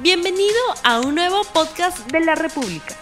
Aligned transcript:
Bienvenido 0.00 0.54
a 0.84 1.00
un 1.00 1.16
nuevo 1.16 1.42
podcast 1.52 2.08
de 2.12 2.20
la 2.20 2.36
República. 2.36 2.94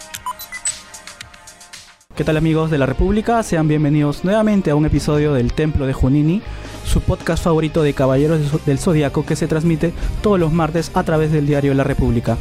¿Qué 2.17 2.25
tal 2.25 2.39
amigos 2.39 2.71
de 2.71 2.79
la 2.79 2.87
República? 2.87 3.43
Sean 3.43 3.69
bienvenidos 3.69 4.25
nuevamente 4.25 4.71
a 4.71 4.77
un 4.77 4.87
episodio 4.87 5.35
del 5.35 5.53
Templo 5.53 5.87
de 5.87 5.93
Junini, 5.93 6.41
su 6.87 7.03
podcast 7.03 7.45
favorito 7.45 7.83
de 7.83 7.93
Caballeros 7.93 8.65
del 8.65 8.79
Zodiaco 8.79 9.27
que 9.27 9.37
se 9.37 9.47
transmite 9.47 9.93
todos 10.23 10.41
los 10.41 10.55
martes 10.55 10.91
a 10.95 11.03
través 11.03 11.33
del 11.33 11.47
diario 11.47 11.75
La 11.75 11.85
República. 11.85 12.39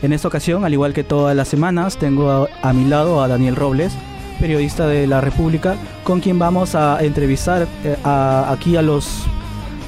En 0.00 0.14
esta 0.14 0.28
ocasión, 0.28 0.64
al 0.64 0.72
igual 0.72 0.94
que 0.94 1.04
todas 1.04 1.36
las 1.36 1.48
semanas, 1.48 1.98
tengo 1.98 2.48
a, 2.62 2.72
mi 2.72 2.86
lado 2.86 3.22
a 3.22 3.28
Daniel 3.28 3.54
Robles, 3.54 3.92
periodista 4.40 4.86
de 4.86 5.06
La 5.06 5.20
República, 5.20 5.76
con 6.04 6.20
quien 6.20 6.38
vamos 6.38 6.74
a 6.74 7.04
entrevistar 7.04 7.68
eh, 7.84 7.98
aquí 8.02 8.76
a 8.76 8.82
los 8.82 9.24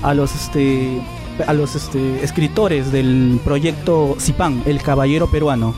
a 0.02 0.12
los 0.12 0.34
este 0.34 1.00
a 1.46 1.52
los 1.52 1.74
este, 1.74 2.22
escritores 2.22 2.92
del 2.92 3.40
proyecto 3.44 4.16
Zipán, 4.20 4.62
el 4.66 4.82
caballero 4.82 5.30
peruano. 5.30 5.74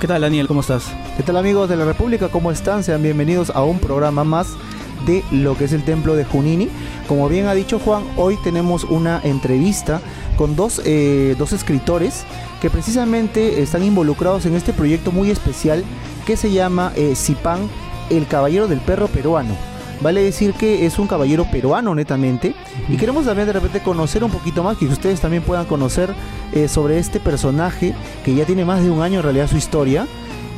¿Qué 0.00 0.06
tal 0.06 0.22
Daniel? 0.22 0.46
¿Cómo 0.46 0.60
estás? 0.60 0.92
¿Qué 1.16 1.22
tal 1.22 1.36
amigos 1.36 1.68
de 1.68 1.76
la 1.76 1.84
República? 1.84 2.28
¿Cómo 2.28 2.50
están? 2.50 2.84
Sean 2.84 3.02
bienvenidos 3.02 3.50
a 3.50 3.62
un 3.62 3.78
programa 3.78 4.24
más 4.24 4.48
de 5.06 5.24
lo 5.30 5.56
que 5.56 5.64
es 5.64 5.72
el 5.72 5.84
templo 5.84 6.16
de 6.16 6.24
Junini. 6.24 6.68
Como 7.08 7.28
bien 7.28 7.46
ha 7.46 7.54
dicho 7.54 7.78
Juan, 7.78 8.04
hoy 8.16 8.36
tenemos 8.42 8.84
una 8.84 9.20
entrevista 9.24 10.00
con 10.36 10.56
dos, 10.56 10.80
eh, 10.84 11.34
dos 11.38 11.52
escritores 11.52 12.24
que 12.60 12.70
precisamente 12.70 13.62
están 13.62 13.82
involucrados 13.82 14.46
en 14.46 14.54
este 14.54 14.72
proyecto 14.72 15.12
muy 15.12 15.30
especial 15.30 15.84
que 16.26 16.36
se 16.36 16.50
llama 16.50 16.92
eh, 16.96 17.14
Zipán, 17.14 17.68
el 18.10 18.26
caballero 18.26 18.68
del 18.68 18.80
perro 18.80 19.08
peruano. 19.08 19.73
Vale 20.00 20.22
decir 20.22 20.52
que 20.54 20.86
es 20.86 20.98
un 20.98 21.06
caballero 21.06 21.46
peruano 21.50 21.94
netamente. 21.94 22.54
Y 22.88 22.96
queremos 22.96 23.26
también 23.26 23.46
de 23.46 23.52
repente 23.52 23.80
conocer 23.80 24.24
un 24.24 24.30
poquito 24.30 24.62
más, 24.62 24.76
que 24.76 24.86
ustedes 24.86 25.20
también 25.20 25.42
puedan 25.42 25.66
conocer 25.66 26.14
eh, 26.52 26.68
sobre 26.68 26.98
este 26.98 27.20
personaje 27.20 27.94
que 28.24 28.34
ya 28.34 28.44
tiene 28.44 28.64
más 28.64 28.82
de 28.82 28.90
un 28.90 29.02
año 29.02 29.18
en 29.20 29.22
realidad 29.22 29.48
su 29.48 29.56
historia. 29.56 30.06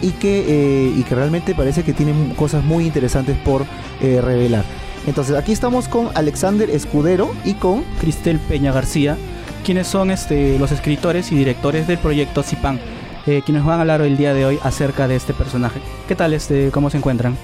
Y 0.03 0.11
que, 0.11 0.45
eh, 0.47 0.93
y 0.95 1.03
que 1.05 1.15
realmente 1.15 1.55
parece 1.55 1.83
que 1.83 1.95
tiene 1.95 2.35
cosas 2.37 2.63
muy 2.63 2.85
interesantes 2.85 3.35
por 3.39 3.65
eh, 4.03 4.21
revelar. 4.21 4.63
Entonces 5.07 5.35
aquí 5.35 5.53
estamos 5.53 5.89
con 5.89 6.11
Alexander 6.15 6.69
Escudero 6.69 7.33
y 7.47 7.55
con 7.55 7.83
Cristel 7.99 8.39
Peña 8.39 8.73
García, 8.73 9.17
quienes 9.65 9.87
son 9.87 10.11
este, 10.11 10.59
los 10.59 10.71
escritores 10.71 11.33
y 11.33 11.37
directores 11.37 11.87
del 11.87 11.97
proyecto 11.97 12.43
Zipan, 12.43 12.79
quienes 13.25 13.65
van 13.65 13.79
a 13.79 13.81
hablar 13.81 14.03
el 14.03 14.19
día 14.19 14.35
de 14.35 14.45
hoy 14.45 14.59
acerca 14.63 15.09
de 15.09 15.17
este 15.17 15.33
personaje. 15.33 15.81
¿Qué 16.07 16.15
tal? 16.15 16.35
Este, 16.35 16.71
¿Cómo 16.71 16.91
se 16.91 16.99
encuentran? 16.99 17.39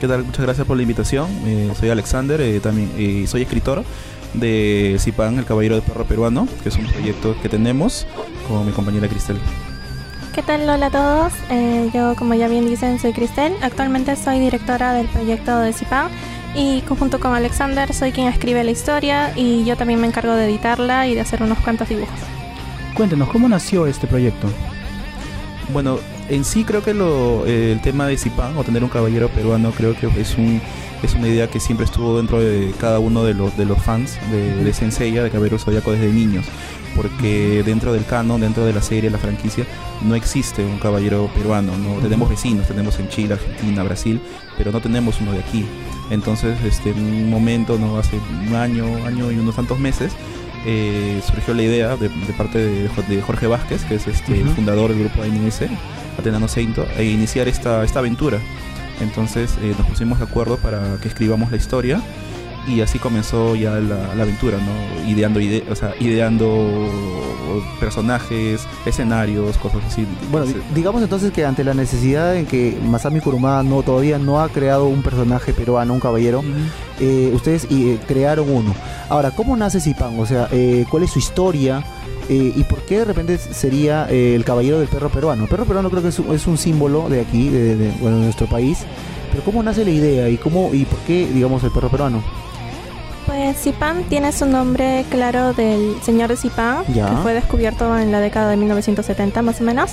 ¿Qué 0.00 0.08
tal? 0.08 0.24
Muchas 0.24 0.44
gracias 0.44 0.66
por 0.66 0.76
la 0.76 0.82
invitación. 0.82 1.28
Eh, 1.46 1.72
soy 1.78 1.88
Alexander, 1.90 2.40
eh, 2.40 2.60
también 2.60 2.90
eh, 2.98 3.24
soy 3.26 3.42
escritor 3.42 3.84
de 4.34 4.96
Zipan, 4.98 5.38
el 5.38 5.46
Caballero 5.46 5.76
de 5.76 5.80
Perro 5.80 6.04
Peruano, 6.04 6.48
que 6.62 6.68
es 6.68 6.76
un 6.76 6.86
proyecto 6.86 7.36
que 7.40 7.48
tenemos 7.48 8.06
con 8.48 8.66
mi 8.66 8.72
compañera 8.72 9.08
Cristel. 9.08 9.38
¿Qué 10.34 10.42
tal? 10.42 10.68
Hola 10.68 10.86
a 10.86 10.90
todos. 10.90 11.32
yo, 11.94 12.14
como 12.16 12.34
ya 12.34 12.48
bien 12.48 12.66
dicen, 12.66 12.98
soy 12.98 13.12
Cristel. 13.14 13.54
Actualmente 13.62 14.16
soy 14.16 14.38
directora 14.38 14.92
del 14.92 15.06
proyecto 15.06 15.58
de 15.60 15.72
Zipan 15.72 16.10
y 16.54 16.82
junto 16.86 17.20
con 17.20 17.32
Alexander 17.32 17.94
soy 17.94 18.12
quien 18.12 18.26
escribe 18.26 18.62
la 18.64 18.72
historia 18.72 19.32
y 19.34 19.64
yo 19.64 19.76
también 19.76 20.00
me 20.00 20.08
encargo 20.08 20.34
de 20.34 20.46
editarla 20.46 21.06
y 21.06 21.14
de 21.14 21.20
hacer 21.20 21.42
unos 21.42 21.58
cuantos 21.60 21.88
dibujos. 21.88 22.18
Cuéntenos, 22.94 23.28
¿cómo 23.30 23.48
nació 23.48 23.86
este 23.86 24.06
proyecto? 24.06 24.48
Bueno, 25.72 26.00
en 26.28 26.44
sí 26.44 26.64
creo 26.64 26.82
que 26.82 26.94
lo, 26.94 27.46
eh, 27.46 27.72
el 27.72 27.80
tema 27.80 28.06
de 28.06 28.16
Zipán 28.16 28.56
o 28.56 28.64
tener 28.64 28.82
un 28.82 28.90
caballero 28.90 29.28
peruano 29.28 29.72
creo 29.72 29.96
que 29.96 30.08
es 30.20 30.36
un 30.36 30.60
es 31.02 31.14
una 31.14 31.28
idea 31.28 31.48
que 31.48 31.60
siempre 31.60 31.84
estuvo 31.84 32.16
dentro 32.16 32.40
de 32.40 32.72
cada 32.80 32.98
uno 32.98 33.24
de 33.24 33.34
los 33.34 33.56
de 33.56 33.64
los 33.64 33.82
fans 33.82 34.18
de, 34.30 34.64
de 34.64 34.72
Senseiya, 34.72 35.22
de 35.22 35.30
Caballero 35.30 35.58
Zodíaco 35.58 35.92
desde 35.92 36.12
niños 36.12 36.46
porque 36.96 37.62
dentro 37.64 37.92
del 37.92 38.04
canon, 38.06 38.40
dentro 38.40 38.64
de 38.64 38.72
la 38.72 38.80
serie, 38.80 39.10
la 39.10 39.18
franquicia, 39.18 39.66
no 40.02 40.14
existe 40.14 40.64
un 40.64 40.78
caballero 40.78 41.30
peruano. 41.34 41.76
No 41.76 42.00
tenemos 42.00 42.28
vecinos, 42.28 42.66
tenemos 42.66 42.98
en 42.98 43.08
Chile, 43.10 43.34
Argentina, 43.34 43.82
Brasil, 43.82 44.20
pero 44.56 44.72
no 44.72 44.80
tenemos 44.80 45.20
uno 45.20 45.32
de 45.32 45.40
aquí. 45.40 45.66
Entonces, 46.10 46.58
este, 46.64 46.90
en 46.90 46.98
un 46.98 47.30
momento, 47.30 47.78
no 47.78 47.98
hace 47.98 48.18
un 48.48 48.54
año, 48.54 48.86
año 49.04 49.30
y 49.30 49.38
unos 49.38 49.54
tantos 49.54 49.78
meses, 49.78 50.12
eh, 50.64 51.20
surgió 51.24 51.54
la 51.54 51.62
idea 51.62 51.96
de, 51.96 52.08
parte 52.36 52.58
de, 52.58 53.20
Jorge 53.20 53.46
Vázquez, 53.46 53.84
que 53.84 53.96
es 53.96 54.06
este, 54.06 54.40
el 54.40 54.48
fundador 54.48 54.90
del 54.90 55.00
grupo 55.00 55.22
ANS, 55.22 55.60
Atenano 56.18 56.48
Seinto, 56.48 56.86
e 56.96 57.04
iniciar 57.04 57.48
esta, 57.48 57.84
esta 57.84 57.98
aventura. 58.00 58.38
Entonces 59.00 59.56
eh, 59.62 59.74
nos 59.76 59.86
pusimos 59.86 60.18
de 60.18 60.24
acuerdo 60.24 60.56
para 60.56 60.96
que 61.00 61.08
escribamos 61.08 61.50
la 61.50 61.56
historia 61.56 62.00
y 62.66 62.80
así 62.80 62.98
comenzó 62.98 63.54
ya 63.54 63.72
la, 63.72 64.12
aventura, 64.12 64.58
¿no? 64.58 65.08
Ideando, 65.08 65.40
o 65.70 65.74
sea, 65.74 65.94
ideando 66.00 66.90
personajes, 67.78 68.66
escenarios, 68.84 69.56
cosas 69.58 69.82
así. 69.86 70.06
Bueno, 70.30 70.46
digamos 70.74 71.02
entonces 71.02 71.32
que 71.32 71.44
ante 71.44 71.64
la 71.64 71.74
necesidad 71.74 72.36
en 72.36 72.46
que 72.46 72.76
Masami 72.82 73.20
Kurumada 73.20 73.62
no, 73.62 73.82
todavía 73.82 74.18
no 74.18 74.40
ha 74.40 74.48
creado 74.48 74.86
un 74.86 75.02
personaje 75.02 75.52
peruano, 75.52 75.94
un 75.94 76.00
caballero, 76.00 76.42
eh, 77.00 77.30
ustedes 77.34 77.66
eh, 77.70 77.98
crearon 78.06 78.50
uno. 78.50 78.74
Ahora, 79.08 79.30
¿cómo 79.30 79.56
nace 79.56 79.80
Zipan? 79.80 80.18
O 80.18 80.26
sea, 80.26 80.48
eh, 80.50 80.84
¿cuál 80.90 81.04
es 81.04 81.10
su 81.10 81.18
historia? 81.18 81.84
¿Y 82.28 82.64
por 82.64 82.80
qué 82.80 82.98
de 82.98 83.04
repente 83.04 83.38
sería 83.38 84.06
el 84.10 84.44
caballero 84.44 84.80
del 84.80 84.88
perro 84.88 85.10
peruano? 85.10 85.44
El 85.44 85.48
perro 85.48 85.64
peruano 85.64 85.90
creo 85.90 86.02
que 86.02 86.08
es, 86.08 86.18
es 86.18 86.46
un 86.48 86.58
símbolo 86.58 87.08
de 87.08 87.20
aquí, 87.20 87.50
de, 87.50 87.92
bueno, 88.00 88.16
de 88.16 88.24
nuestro 88.24 88.48
país. 88.48 88.78
Pero 89.30 89.44
¿cómo 89.44 89.62
nace 89.62 89.84
la 89.84 89.92
idea 89.92 90.28
y 90.28 90.36
cómo 90.36 90.74
y 90.74 90.86
por 90.86 90.98
qué, 91.00 91.28
digamos, 91.32 91.62
el 91.62 91.70
perro 91.70 91.88
peruano? 91.88 92.24
Pues 93.46 93.58
Zipan 93.58 94.02
tiene 94.08 94.32
su 94.32 94.44
nombre 94.44 95.04
claro 95.08 95.52
del 95.52 96.02
señor 96.02 96.30
de 96.30 96.36
Zipan, 96.36 96.84
que 96.84 97.04
fue 97.22 97.32
descubierto 97.32 97.96
en 97.96 98.10
la 98.10 98.18
década 98.18 98.50
de 98.50 98.56
1970 98.56 99.40
más 99.40 99.60
o 99.60 99.64
menos, 99.64 99.92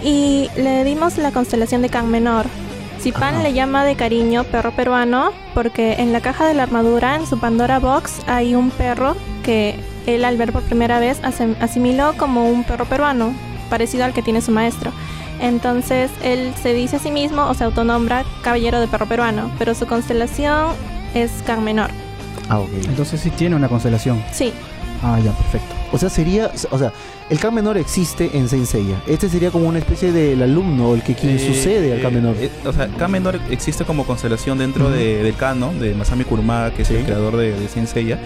y 0.00 0.48
le 0.54 0.84
dimos 0.84 1.18
la 1.18 1.32
constelación 1.32 1.82
de 1.82 1.88
Can 1.88 2.08
Menor. 2.08 2.46
Zipan 3.00 3.42
le 3.42 3.52
llama 3.52 3.84
de 3.84 3.96
cariño 3.96 4.44
perro 4.44 4.70
peruano 4.70 5.32
porque 5.54 5.94
en 5.94 6.12
la 6.12 6.20
caja 6.20 6.46
de 6.46 6.54
la 6.54 6.62
armadura, 6.62 7.16
en 7.16 7.26
su 7.26 7.36
Pandora 7.40 7.80
Box, 7.80 8.20
hay 8.28 8.54
un 8.54 8.70
perro 8.70 9.16
que 9.42 9.74
él 10.06 10.24
al 10.24 10.36
ver 10.36 10.52
por 10.52 10.62
primera 10.62 11.00
vez 11.00 11.18
asimiló 11.60 12.16
como 12.16 12.48
un 12.48 12.62
perro 12.62 12.84
peruano, 12.84 13.34
parecido 13.70 14.04
al 14.04 14.12
que 14.12 14.22
tiene 14.22 14.40
su 14.40 14.52
maestro. 14.52 14.92
Entonces 15.40 16.12
él 16.22 16.54
se 16.62 16.74
dice 16.74 16.94
a 16.94 17.00
sí 17.00 17.10
mismo 17.10 17.42
o 17.48 17.54
se 17.54 17.64
autonombra 17.64 18.24
caballero 18.42 18.78
de 18.78 18.86
perro 18.86 19.06
peruano, 19.06 19.50
pero 19.58 19.74
su 19.74 19.84
constelación 19.88 20.68
es 21.12 21.32
Can 21.44 21.64
Menor. 21.64 22.03
Ah, 22.48 22.58
ok. 22.58 22.70
Entonces 22.86 23.20
sí 23.20 23.30
tiene 23.30 23.56
una 23.56 23.68
constelación. 23.68 24.22
Sí. 24.32 24.52
Ah, 25.02 25.18
ya, 25.22 25.32
perfecto. 25.32 25.74
O 25.92 25.98
sea, 25.98 26.08
sería, 26.08 26.50
o 26.70 26.78
sea, 26.78 26.92
el 27.30 27.38
K 27.38 27.50
menor 27.50 27.76
existe 27.76 28.30
en 28.34 28.48
Senseiya. 28.48 28.96
Este 29.06 29.28
sería 29.28 29.50
como 29.50 29.68
una 29.68 29.78
especie 29.78 30.12
del 30.12 30.42
alumno, 30.42 30.94
el 30.94 31.02
que 31.02 31.14
quien 31.14 31.36
eh, 31.36 31.38
sucede 31.38 31.92
al 31.92 32.00
K 32.00 32.10
menor. 32.10 32.36
Eh, 32.38 32.50
o 32.64 32.72
sea, 32.72 32.88
K 32.88 33.08
menor 33.08 33.38
existe 33.50 33.84
como 33.84 34.04
constelación 34.06 34.58
dentro 34.58 34.90
de, 34.90 35.22
del 35.22 35.36
canon 35.36 35.78
de 35.78 35.94
Masami 35.94 36.24
Kurumada, 36.24 36.72
que 36.72 36.82
es 36.82 36.90
el 36.90 37.04
creador 37.04 37.36
de, 37.36 37.52
de 37.58 37.68
Senseiya, 37.68 38.18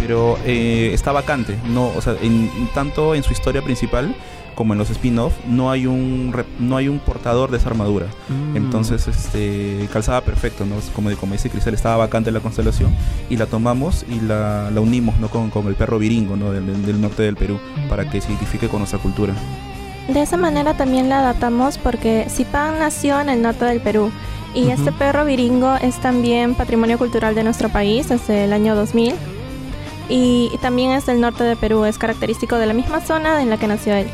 pero 0.00 0.38
eh, 0.44 0.90
está 0.92 1.12
vacante. 1.12 1.56
No, 1.68 1.92
o 1.94 2.00
sea, 2.00 2.16
en, 2.22 2.50
tanto 2.74 3.14
en 3.14 3.22
su 3.22 3.32
historia 3.32 3.62
principal 3.62 4.14
como 4.54 4.74
en 4.74 4.78
los 4.78 4.90
spin-off, 4.90 5.32
no 5.46 5.70
hay 5.70 5.86
un 5.86 6.34
no 6.58 6.76
hay 6.76 6.88
un 6.88 6.98
portador 6.98 7.50
de 7.50 7.58
esa 7.58 7.68
armadura. 7.68 8.06
Mm. 8.28 8.56
Entonces, 8.56 9.08
este 9.08 9.88
calzaba 9.92 10.20
perfecto, 10.22 10.64
¿no? 10.64 10.76
Como, 10.94 11.10
como 11.16 11.32
dice 11.32 11.50
Cristal, 11.50 11.74
estaba 11.74 11.96
vacante 11.96 12.30
la 12.30 12.40
constelación 12.40 12.94
y 13.30 13.36
la 13.36 13.46
tomamos 13.46 14.04
y 14.08 14.20
la, 14.20 14.70
la 14.70 14.80
unimos 14.80 15.18
¿no? 15.18 15.28
con, 15.28 15.50
con, 15.50 15.66
el 15.66 15.74
perro 15.74 15.98
viringo 15.98 16.36
¿no? 16.36 16.52
del, 16.52 16.84
del, 16.84 17.00
norte 17.00 17.22
del 17.22 17.36
Perú 17.36 17.58
para 17.88 18.08
que 18.10 18.20
se 18.20 18.28
identifique 18.28 18.68
con 18.68 18.80
nuestra 18.80 18.98
cultura. 18.98 19.34
De 20.08 20.20
esa 20.20 20.36
manera 20.36 20.76
también 20.76 21.08
la 21.08 21.20
adaptamos 21.20 21.78
porque 21.78 22.26
Zipán 22.28 22.78
nació 22.78 23.20
en 23.20 23.28
el 23.28 23.40
norte 23.40 23.64
del 23.64 23.80
Perú 23.80 24.10
y 24.54 24.68
este 24.70 24.92
perro 24.92 25.24
viringo 25.24 25.76
es 25.76 25.98
también 26.00 26.54
patrimonio 26.54 26.98
cultural 26.98 27.34
de 27.34 27.44
nuestro 27.44 27.68
país 27.68 28.08
desde 28.08 28.44
el 28.44 28.52
año 28.52 28.74
2000 28.74 29.14
y 30.08 30.50
también 30.60 30.90
es 30.90 31.06
del 31.06 31.20
norte 31.20 31.44
de 31.44 31.56
Perú, 31.56 31.84
es 31.84 31.96
característico 31.96 32.56
de 32.56 32.66
la 32.66 32.74
misma 32.74 33.00
zona 33.00 33.40
en 33.40 33.48
la 33.48 33.56
que 33.56 33.66
nació 33.66 33.94
él. 33.94 34.08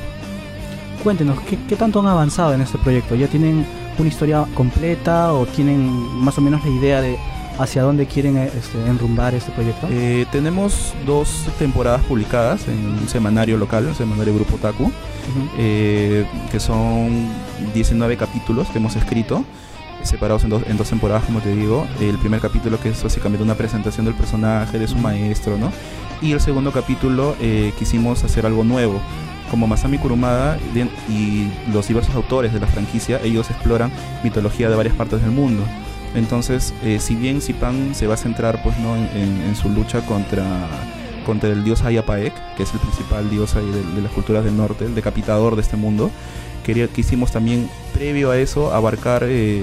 Cuéntenos, 1.03 1.39
¿qué, 1.43 1.77
tanto 1.77 2.01
han 2.01 2.07
avanzado 2.07 2.55
en 2.55 2.61
este 2.61 2.77
proyecto? 2.79 3.15
¿Ya 3.15 3.29
tienen 3.29 3.65
una 3.99 4.09
historia 4.09 4.45
completa 4.55 5.33
o 5.33 5.47
tienen 5.47 5.89
más 5.89 6.37
o 6.39 6.41
menos 6.41 6.65
la 6.65 6.71
idea 6.71 7.01
de 7.01 7.19
hacia 7.59 7.83
dónde 7.83 8.07
quieren 8.07 8.37
eh, 8.37 8.51
este, 8.57 8.85
enrumbar 8.87 9.35
este 9.35 9.53
proyecto? 9.53 9.87
Eh, 9.91 10.27
tenemos 10.33 10.95
dos 11.07 11.47
temporadas 11.59 12.03
publicadas 12.03 12.67
en 12.69 12.99
un 13.01 13.09
semanario 13.09 13.57
local, 13.59 13.87
un 13.87 13.95
semanario 13.95 14.35
Grupo 14.35 14.57
Taku, 14.57 14.91
eh, 15.57 16.27
que 16.51 16.59
son 16.59 17.29
19 17.75 18.17
capítulos 18.17 18.69
que 18.69 18.79
hemos 18.79 18.97
escrito 18.97 19.45
separados 20.03 20.45
en 20.45 20.51
dos, 20.51 20.63
en 20.69 20.77
dos 20.77 20.89
temporadas, 20.89 21.25
como 21.25 21.41
te 21.41 21.55
digo. 21.55 21.87
El 22.01 22.19
primer 22.19 22.41
capítulo 22.41 22.81
que 22.81 22.91
es 22.91 23.03
básicamente 23.03 23.43
una 23.43 23.57
presentación 23.57 24.07
del 24.07 24.15
personaje, 24.15 24.79
de 24.79 24.87
su 24.87 24.97
maestro, 24.97 25.59
¿no? 25.59 25.73
Y 26.23 26.33
el 26.33 26.41
segundo 26.41 26.73
capítulo 26.73 27.35
quisimos 27.79 28.23
hacer 28.23 28.47
algo 28.47 28.63
nuevo 28.63 29.01
como 29.51 29.67
Masami 29.67 29.99
Kurumada 29.99 30.59
y 31.09 31.49
los 31.73 31.89
diversos 31.89 32.15
autores 32.15 32.53
de 32.53 32.61
la 32.61 32.67
franquicia, 32.67 33.21
ellos 33.23 33.51
exploran 33.51 33.91
mitología 34.23 34.69
de 34.69 34.77
varias 34.77 34.95
partes 34.95 35.21
del 35.21 35.31
mundo. 35.31 35.65
Entonces, 36.15 36.75
eh, 36.83 36.99
si 37.01 37.15
bien 37.15 37.41
Zipan 37.41 37.95
se 37.95 38.07
va 38.07 38.15
a 38.15 38.17
centrar 38.17 38.63
pues, 38.63 38.79
¿no? 38.79 38.97
en, 38.97 39.55
su 39.57 39.69
lucha 39.69 40.01
contra, 40.07 40.45
contra 41.27 41.51
el 41.51 41.65
dios 41.65 41.83
Ayapaek, 41.83 42.57
que 42.57 42.63
es 42.63 42.73
el 42.73 42.81
principal 42.81 43.29
dios 43.31 43.57
ahí 43.57 43.71
de, 43.95 44.03
las 44.03 44.13
culturas 44.13 44.45
del 44.45 44.57
norte, 44.57 44.87
el 44.87 44.95
decapitador 44.95 45.55
de 45.57 45.63
este 45.63 45.77
mundo. 45.77 46.11
Quería, 46.65 46.89
quisimos 46.89 47.33
también, 47.33 47.69
previo 47.95 48.31
a 48.31 48.39
eso, 48.39 48.75
abarcar 48.75 49.25
eh, 49.25 49.63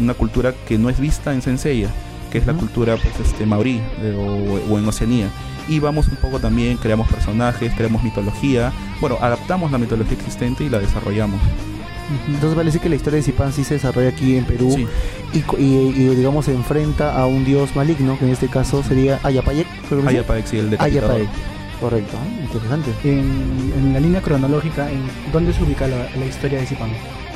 una 0.00 0.14
cultura 0.14 0.54
que 0.66 0.78
no 0.78 0.88
es 0.88 1.00
vista 1.00 1.34
en 1.34 1.42
Senseiya, 1.42 1.88
que 2.34 2.38
es 2.38 2.46
la 2.48 2.54
cultura 2.54 2.96
pues, 2.96 3.28
este, 3.28 3.46
maorí 3.46 3.80
o, 4.68 4.76
en 4.76 4.88
Oceanía 4.88 5.28
y 5.68 5.78
vamos 5.78 6.08
un 6.08 6.16
poco 6.16 6.40
también, 6.40 6.78
creamos 6.78 7.06
personajes, 7.06 7.72
creamos 7.76 8.02
mitología, 8.02 8.72
bueno, 9.00 9.18
adaptamos 9.20 9.70
la 9.70 9.78
mitología 9.78 10.14
existente 10.14 10.64
y 10.64 10.68
la 10.68 10.80
desarrollamos. 10.80 11.40
Entonces 12.26 12.56
vale 12.56 12.66
decir 12.66 12.80
que 12.80 12.88
la 12.88 12.96
historia 12.96 13.18
de 13.18 13.22
Zipán 13.22 13.52
sí 13.52 13.62
se 13.62 13.74
desarrolla 13.74 14.08
aquí 14.08 14.36
en 14.36 14.46
Perú 14.46 14.76
y, 15.32 15.42
digamos 16.16 16.46
se 16.46 16.52
enfrenta 16.52 17.16
a 17.16 17.24
un 17.26 17.44
dios 17.44 17.76
maligno, 17.76 18.18
que 18.18 18.24
en 18.24 18.32
este 18.32 18.48
caso 18.48 18.82
sería 18.82 19.20
Ayapayek. 19.22 19.68
Ayapayek, 20.04 20.46
sí, 20.46 20.58
el 20.58 20.70
de 20.70 20.76
Ayapayek. 20.80 21.28
Correcto, 21.80 22.16
ah, 22.20 22.42
interesante. 22.42 22.90
En, 23.04 23.92
la 23.92 24.00
línea 24.00 24.20
cronológica, 24.20 24.90
¿en 24.90 25.02
dónde 25.32 25.52
se 25.52 25.62
ubica 25.62 25.86
la, 25.86 26.08
la 26.18 26.26
historia 26.26 26.58
de 26.58 26.66
Zipán? 26.66 26.90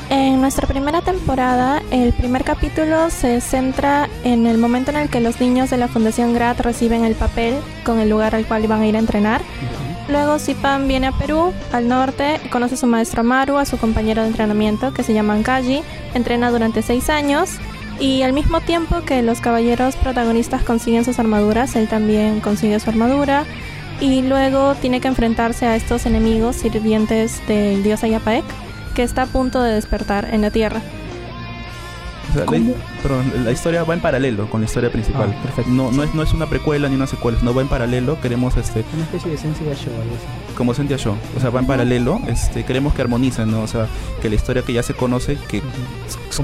En 0.09 0.41
nuestra 0.41 0.67
primera 0.67 1.01
temporada, 1.01 1.83
el 1.91 2.13
primer 2.13 2.43
capítulo 2.43 3.11
se 3.11 3.41
centra 3.41 4.09
en 4.23 4.47
el 4.47 4.57
momento 4.57 4.89
en 4.89 4.97
el 4.97 5.07
que 5.07 5.19
los 5.19 5.39
niños 5.39 5.69
de 5.69 5.77
la 5.77 5.87
Fundación 5.87 6.33
GRAD 6.33 6.61
reciben 6.61 7.05
el 7.05 7.13
papel 7.13 7.53
con 7.83 7.99
el 7.99 8.09
lugar 8.09 8.33
al 8.33 8.47
cual 8.47 8.65
van 8.65 8.81
a 8.81 8.87
ir 8.87 8.95
a 8.95 8.99
entrenar. 8.99 9.41
Luego 10.09 10.39
Sipan 10.39 10.87
viene 10.87 11.05
a 11.05 11.11
Perú, 11.11 11.53
al 11.71 11.87
norte, 11.87 12.41
conoce 12.49 12.73
a 12.73 12.77
su 12.77 12.87
maestro 12.87 13.23
Maru, 13.23 13.57
a 13.57 13.65
su 13.65 13.77
compañero 13.77 14.23
de 14.23 14.29
entrenamiento 14.29 14.91
que 14.95 15.03
se 15.03 15.13
llama 15.13 15.35
Ankaji, 15.35 15.83
entrena 16.15 16.49
durante 16.49 16.81
seis 16.81 17.11
años 17.11 17.51
y 17.99 18.23
al 18.23 18.33
mismo 18.33 18.61
tiempo 18.61 19.01
que 19.01 19.21
los 19.21 19.41
caballeros 19.41 19.95
protagonistas 19.95 20.63
consiguen 20.63 21.05
sus 21.05 21.19
armaduras, 21.19 21.75
él 21.75 21.87
también 21.87 22.39
consigue 22.39 22.79
su 22.79 22.89
armadura 22.89 23.45
y 24.01 24.23
luego 24.23 24.73
tiene 24.73 25.01
que 25.01 25.07
enfrentarse 25.07 25.67
a 25.67 25.75
estos 25.75 26.07
enemigos 26.07 26.55
sirvientes 26.55 27.45
del 27.47 27.83
dios 27.83 28.03
Ayapaek 28.03 28.45
que 28.99 29.03
está 29.03 29.21
a 29.21 29.27
punto 29.27 29.63
de 29.63 29.71
despertar 29.71 30.27
en 30.33 30.41
la 30.41 30.51
Tierra. 30.51 30.81
la, 32.35 33.43
la, 33.45 33.51
historia 33.53 33.85
va 33.85 33.93
en 33.93 34.01
paralelo 34.01 34.49
con 34.49 34.59
la 34.59 34.65
historia 34.65 34.91
principal. 34.91 35.33
Ah, 35.33 35.61
no, 35.67 35.89
no, 35.89 36.03
es, 36.03 36.13
no 36.13 36.21
es 36.21 36.33
una 36.33 36.47
precuela 36.47 36.89
ni 36.89 36.95
una 36.95 37.07
secuela, 37.07 37.39
no 37.41 37.53
va 37.53 37.61
en 37.61 37.69
paralelo. 37.69 38.19
Queremos 38.19 38.57
este. 38.57 38.83
Una 38.93 39.03
especie 39.03 39.31
de 39.31 39.37
Sentia 39.37 39.73
Show, 39.73 39.93
Como 40.57 40.73
Sentia 40.73 40.97
Show. 40.97 41.15
O 41.37 41.39
sea, 41.39 41.49
va 41.49 41.61
en 41.61 41.65
paralelo. 41.67 42.19
Este, 42.27 42.65
queremos 42.65 42.93
que 42.93 43.01
armonicen, 43.01 43.49
¿no? 43.49 43.61
O 43.61 43.67
sea, 43.67 43.87
que 44.21 44.27
la 44.27 44.35
historia 44.35 44.63
que 44.63 44.73
ya 44.73 44.83
se 44.83 44.93
conoce, 44.93 45.37
que 45.47 45.61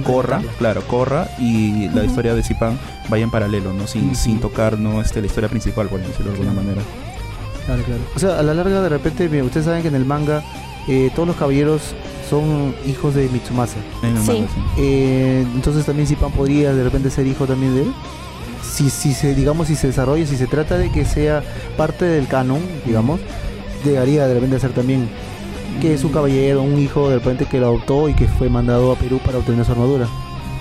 corra, 0.05 0.41
claro, 0.57 0.81
corra 0.87 1.27
y 1.37 1.89
la 1.89 2.05
historia 2.05 2.35
de 2.35 2.41
Zipan 2.41 2.79
vaya 3.09 3.25
en 3.25 3.31
paralelo, 3.31 3.73
¿no? 3.73 3.85
Sin, 3.85 4.15
sin 4.15 4.39
tocar, 4.39 4.79
¿no? 4.79 5.01
Este, 5.01 5.19
la 5.19 5.27
historia 5.27 5.49
principal, 5.49 5.89
por 5.89 5.99
decirlo 5.99 6.31
de 6.31 6.37
alguna 6.37 6.53
manera. 6.53 6.81
Claro, 7.65 7.83
claro. 7.83 8.01
O 8.15 8.19
sea, 8.19 8.39
a 8.39 8.43
la 8.43 8.53
larga, 8.53 8.81
de 8.81 8.87
repente, 8.87 9.43
ustedes 9.43 9.65
saben 9.65 9.81
que 9.81 9.89
en 9.89 9.95
el 9.95 10.05
manga 10.05 10.41
eh, 10.87 11.11
todos 11.13 11.27
los 11.27 11.35
caballeros 11.35 11.95
son 12.29 12.75
hijos 12.87 13.15
de 13.15 13.29
Mitsumasa. 13.29 13.77
Sí. 14.25 14.45
Eh, 14.77 15.45
entonces 15.53 15.85
también 15.85 16.07
Zipan 16.07 16.31
podría 16.31 16.73
de 16.73 16.83
repente 16.83 17.09
ser 17.09 17.27
hijo 17.27 17.45
también 17.45 17.75
de 17.75 17.81
él. 17.83 17.93
Si, 18.63 18.89
si 18.89 19.13
se, 19.13 19.35
digamos, 19.35 19.67
si 19.67 19.75
se 19.75 19.87
desarrolla, 19.87 20.25
si 20.25 20.35
se 20.35 20.47
trata 20.47 20.77
de 20.77 20.91
que 20.91 21.05
sea 21.05 21.43
parte 21.77 22.05
del 22.05 22.27
canon, 22.27 22.59
digamos, 22.85 23.19
debería 23.83 24.27
de 24.27 24.33
repente 24.33 24.59
ser 24.59 24.71
también 24.71 25.07
que 25.81 25.93
es 25.93 26.03
un 26.03 26.11
caballero, 26.11 26.61
un 26.61 26.79
hijo 26.79 27.09
de 27.09 27.15
repente 27.15 27.45
que 27.45 27.59
lo 27.59 27.67
adoptó 27.67 28.09
y 28.09 28.13
que 28.13 28.27
fue 28.27 28.49
mandado 28.49 28.91
a 28.91 28.95
Perú 28.95 29.19
para 29.23 29.37
obtener 29.37 29.65
su 29.65 29.71
armadura. 29.71 30.07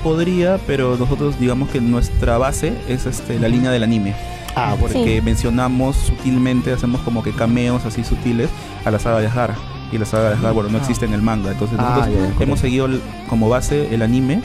Podría, 0.02 0.58
pero 0.66 0.96
nosotros 0.96 1.38
digamos 1.40 1.70
que 1.70 1.81
nuestra 1.81 2.37
base 2.37 2.75
es 2.88 3.06
este, 3.06 3.38
la 3.38 3.49
línea 3.49 3.70
del 3.70 3.82
anime. 3.82 4.14
Ah, 4.55 4.76
porque 4.78 5.20
mencionamos 5.22 5.96
sutilmente, 5.96 6.72
hacemos 6.72 7.00
como 7.00 7.22
que 7.22 7.32
cameos 7.32 7.84
así 7.87 8.05
sutiles 8.05 8.50
a 8.84 8.90
la 8.90 9.00
saga 9.00 9.20
de 9.20 9.26
Hara 9.26 9.56
y 9.93 9.99
la 9.99 10.05
saga 10.05 10.35
de 10.35 10.51
bueno, 10.51 10.71
no 10.71 10.79
existe 10.79 11.05
en 11.05 11.13
el 11.13 11.23
manga. 11.23 11.53
Entonces 11.53 11.79
ah, 11.81 12.07
nosotros 12.07 12.41
hemos 12.41 12.61
seguido 12.61 12.89
como 13.29 13.49
base 13.49 13.95
el 13.95 14.03
anime 14.03 14.41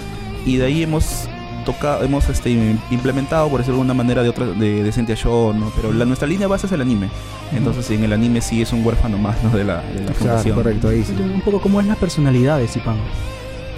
y 0.46 0.58
de 0.58 0.66
ahí 0.66 0.84
hemos 0.84 1.28
tocado, 1.66 2.04
hemos 2.04 2.28
este, 2.30 2.52
implementado, 2.90 3.50
por 3.50 3.60
decirlo 3.60 3.78
de 3.78 3.82
alguna 3.82 3.94
manera, 3.94 4.24
de 4.24 4.30
otra, 4.30 4.46
de, 4.46 4.84
de 4.84 4.92
Sentia 4.92 5.16
Show, 5.16 5.54
¿no? 5.54 5.72
Pero 5.76 5.92
la, 5.92 6.06
nuestra 6.06 6.28
línea 6.28 6.48
base 6.48 6.68
es 6.68 6.72
el 6.74 6.82
anime. 6.82 7.10
Entonces 7.54 7.90
en 7.92 8.04
el 8.04 8.14
anime 8.14 8.42
sí 8.42 8.62
es 8.62 8.74
un 8.74 8.86
huérfano 8.86 9.18
más, 9.18 9.42
¿no? 9.44 9.50
De 9.50 9.64
la, 9.64 9.82
de 9.82 10.06
la 10.06 10.14
fundación. 10.14 10.56
correcto, 10.56 10.90
ahí 10.90 11.04
sí. 11.04 11.14
Un 11.14 11.42
poco 11.42 11.62
cómo 11.62 11.80
es 11.82 11.88
la 11.88 11.96
personalidad 11.96 12.60
de 12.60 12.68
Zipan. 12.68 12.98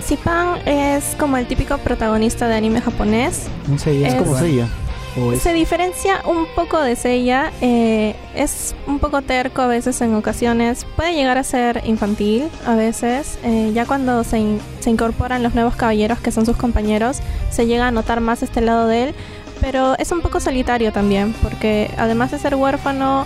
Zipan 0.01 0.67
es 0.67 1.15
como 1.17 1.37
el 1.37 1.45
típico 1.45 1.77
protagonista 1.77 2.47
de 2.47 2.55
anime 2.55 2.81
japonés. 2.81 3.47
Es, 3.73 3.87
es 3.87 4.15
como 4.15 4.37
Seiya. 4.37 4.67
Se 5.41 5.53
diferencia 5.53 6.21
un 6.25 6.45
poco 6.55 6.79
de 6.79 6.95
Seiya, 6.95 7.51
eh, 7.59 8.15
es 8.33 8.73
un 8.87 8.99
poco 8.99 9.21
terco 9.21 9.61
a 9.61 9.67
veces 9.67 9.99
en 9.99 10.15
ocasiones, 10.15 10.85
puede 10.95 11.13
llegar 11.13 11.37
a 11.37 11.43
ser 11.43 11.81
infantil 11.85 12.47
a 12.65 12.75
veces, 12.75 13.37
eh, 13.43 13.71
ya 13.73 13.85
cuando 13.85 14.23
se, 14.23 14.41
se, 14.79 14.89
incorporan 14.89 15.43
los 15.43 15.53
nuevos 15.53 15.75
caballeros 15.75 16.19
que 16.19 16.31
son 16.31 16.45
sus 16.45 16.55
compañeros, 16.55 17.19
se 17.49 17.65
llega 17.65 17.87
a 17.87 17.91
notar 17.91 18.21
más 18.21 18.41
este 18.41 18.61
lado 18.61 18.87
de 18.87 19.09
él, 19.09 19.15
pero 19.59 19.97
es 19.97 20.13
un 20.13 20.21
poco 20.21 20.39
solitario 20.39 20.93
también, 20.93 21.33
porque 21.43 21.91
además 21.97 22.31
de 22.31 22.39
ser 22.39 22.55
huérfano, 22.55 23.25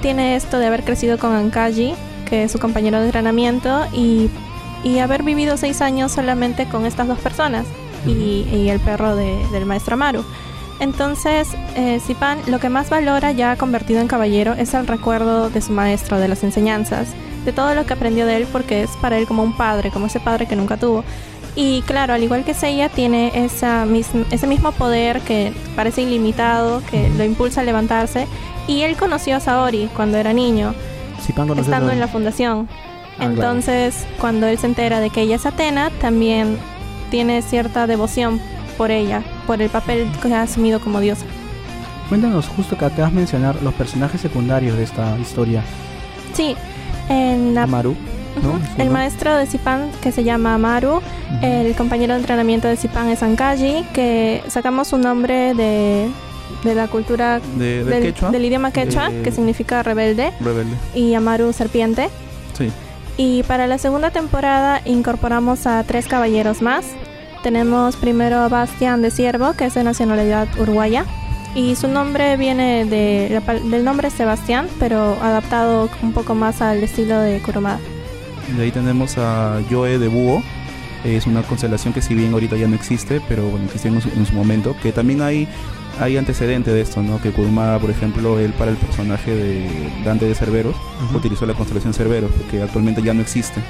tiene 0.00 0.36
esto 0.36 0.58
de 0.58 0.68
haber 0.68 0.84
crecido 0.84 1.18
con 1.18 1.34
Ankaji, 1.34 1.94
que 2.30 2.44
es 2.44 2.52
su 2.52 2.58
compañero 2.58 2.98
de 2.98 3.04
entrenamiento, 3.04 3.86
y, 3.92 4.30
y 4.84 5.00
haber 5.00 5.22
vivido 5.22 5.58
seis 5.58 5.82
años 5.82 6.12
solamente 6.12 6.66
con 6.66 6.86
estas 6.86 7.06
dos 7.08 7.18
personas, 7.18 7.66
y, 8.06 8.46
y 8.50 8.70
el 8.70 8.80
perro 8.80 9.16
de, 9.16 9.36
del 9.52 9.66
maestro 9.66 9.98
Maru. 9.98 10.24
Entonces, 10.80 11.48
eh, 11.76 12.00
Zipan 12.00 12.38
lo 12.46 12.58
que 12.58 12.70
más 12.70 12.88
valora 12.88 13.32
ya 13.32 13.56
convertido 13.56 14.00
en 14.00 14.08
caballero 14.08 14.54
es 14.54 14.72
el 14.72 14.86
recuerdo 14.86 15.50
de 15.50 15.60
su 15.60 15.72
maestro, 15.72 16.18
de 16.18 16.26
las 16.26 16.42
enseñanzas, 16.42 17.08
de 17.44 17.52
todo 17.52 17.74
lo 17.74 17.84
que 17.84 17.92
aprendió 17.92 18.24
de 18.24 18.38
él 18.38 18.46
porque 18.50 18.82
es 18.82 18.90
para 19.02 19.18
él 19.18 19.26
como 19.26 19.42
un 19.42 19.54
padre, 19.56 19.90
como 19.90 20.06
ese 20.06 20.20
padre 20.20 20.46
que 20.46 20.56
nunca 20.56 20.78
tuvo. 20.78 21.04
Y 21.54 21.82
claro, 21.82 22.14
al 22.14 22.22
igual 22.22 22.44
que 22.44 22.54
Seiya, 22.54 22.88
tiene 22.88 23.44
esa 23.44 23.86
ese 24.30 24.46
mismo 24.46 24.72
poder 24.72 25.20
que 25.20 25.52
parece 25.76 26.02
ilimitado, 26.02 26.82
que 26.90 27.10
lo 27.10 27.24
impulsa 27.24 27.60
a 27.60 27.64
levantarse. 27.64 28.26
Y 28.66 28.82
él 28.82 28.96
conoció 28.96 29.36
a 29.36 29.40
Saori 29.40 29.90
cuando 29.94 30.16
era 30.16 30.32
niño, 30.32 30.74
estando 31.58 31.90
en 31.90 32.00
la 32.00 32.08
fundación. 32.08 32.68
Ah, 33.18 33.24
Entonces, 33.24 34.06
cuando 34.18 34.46
él 34.46 34.58
se 34.58 34.66
entera 34.66 35.00
de 35.00 35.10
que 35.10 35.22
ella 35.22 35.36
es 35.36 35.44
Atena, 35.44 35.90
también 36.00 36.56
tiene 37.10 37.42
cierta 37.42 37.86
devoción 37.86 38.40
por 38.80 38.90
ella, 38.90 39.22
por 39.46 39.60
el 39.60 39.68
papel 39.68 40.10
que 40.22 40.32
ha 40.32 40.40
asumido 40.40 40.80
como 40.80 41.00
diosa. 41.00 41.26
Cuéntanos 42.08 42.48
justo 42.48 42.78
que 42.78 42.86
acabas 42.86 43.10
de 43.10 43.16
mencionar 43.18 43.62
los 43.62 43.74
personajes 43.74 44.22
secundarios 44.22 44.74
de 44.74 44.84
esta 44.84 45.18
historia. 45.18 45.62
Sí, 46.32 46.56
en 47.10 47.54
la... 47.54 47.66
Maru. 47.66 47.94
El 48.78 48.88
maestro 48.88 49.36
de 49.36 49.44
Zipan 49.44 49.90
que 50.00 50.12
se 50.12 50.24
llama 50.24 50.56
Maru, 50.56 51.02
el 51.42 51.74
compañero 51.74 52.14
de 52.14 52.20
entrenamiento 52.20 52.68
de 52.68 52.78
Zipan 52.78 53.10
es 53.10 53.22
Ankaji, 53.22 53.84
que 53.92 54.42
sacamos 54.48 54.88
su 54.88 54.96
nombre 54.96 55.52
de, 55.52 56.08
de 56.64 56.74
la 56.74 56.88
cultura 56.88 57.38
del, 57.58 58.44
idioma 58.46 58.70
quechua, 58.70 59.10
que 59.22 59.30
significa 59.30 59.82
rebelde, 59.82 60.32
rebelde, 60.40 60.74
y 60.94 61.12
Amaru 61.12 61.52
serpiente. 61.52 62.08
Sí. 62.56 62.70
Y 63.18 63.42
para 63.42 63.66
la 63.66 63.76
segunda 63.76 64.10
temporada 64.10 64.80
incorporamos 64.86 65.66
a 65.66 65.84
tres 65.84 66.06
caballeros 66.06 66.62
más, 66.62 66.86
tenemos 67.42 67.96
primero 67.96 68.38
a 68.38 68.48
Bastián 68.48 69.02
de 69.02 69.10
Siervo, 69.10 69.54
que 69.54 69.66
es 69.66 69.74
de 69.74 69.84
nacionalidad 69.84 70.48
uruguaya. 70.58 71.04
Y 71.54 71.74
su 71.74 71.88
nombre 71.88 72.36
viene 72.36 72.84
de, 72.84 73.42
del 73.64 73.84
nombre 73.84 74.10
Sebastián, 74.10 74.68
pero 74.78 75.18
adaptado 75.20 75.90
un 76.02 76.12
poco 76.12 76.34
más 76.34 76.62
al 76.62 76.82
estilo 76.82 77.18
de 77.20 77.40
Kurumada. 77.40 77.80
De 78.56 78.64
ahí 78.64 78.70
tenemos 78.70 79.18
a 79.18 79.60
Yoe 79.68 79.98
de 79.98 80.08
Búho. 80.08 80.42
Es 81.04 81.26
una 81.26 81.42
constelación 81.42 81.92
que 81.92 82.02
si 82.02 82.14
bien 82.14 82.32
ahorita 82.32 82.56
ya 82.56 82.68
no 82.68 82.76
existe, 82.76 83.20
pero 83.26 83.48
bueno, 83.48 83.64
existió 83.64 83.90
en 83.90 84.26
su, 84.26 84.34
momento. 84.34 84.76
Que 84.82 84.92
también 84.92 85.22
hay, 85.22 85.48
hay 85.98 86.16
antecedente 86.18 86.70
de 86.70 86.82
esto, 86.82 87.02
¿no? 87.02 87.20
Que 87.20 87.30
Kurumada, 87.30 87.78
por 87.78 87.90
ejemplo, 87.90 88.38
él 88.38 88.52
para 88.52 88.70
el 88.70 88.76
personaje 88.76 89.34
de 89.34 89.90
Dante 90.04 90.26
de 90.26 90.34
Cerberos, 90.34 90.76
utilizó 91.14 91.46
la 91.46 91.54
constelación 91.54 91.94
Cerberos, 91.94 92.30
que 92.50 92.62
actualmente 92.62 93.02
ya 93.02 93.14
no 93.14 93.22
existe. 93.22 93.60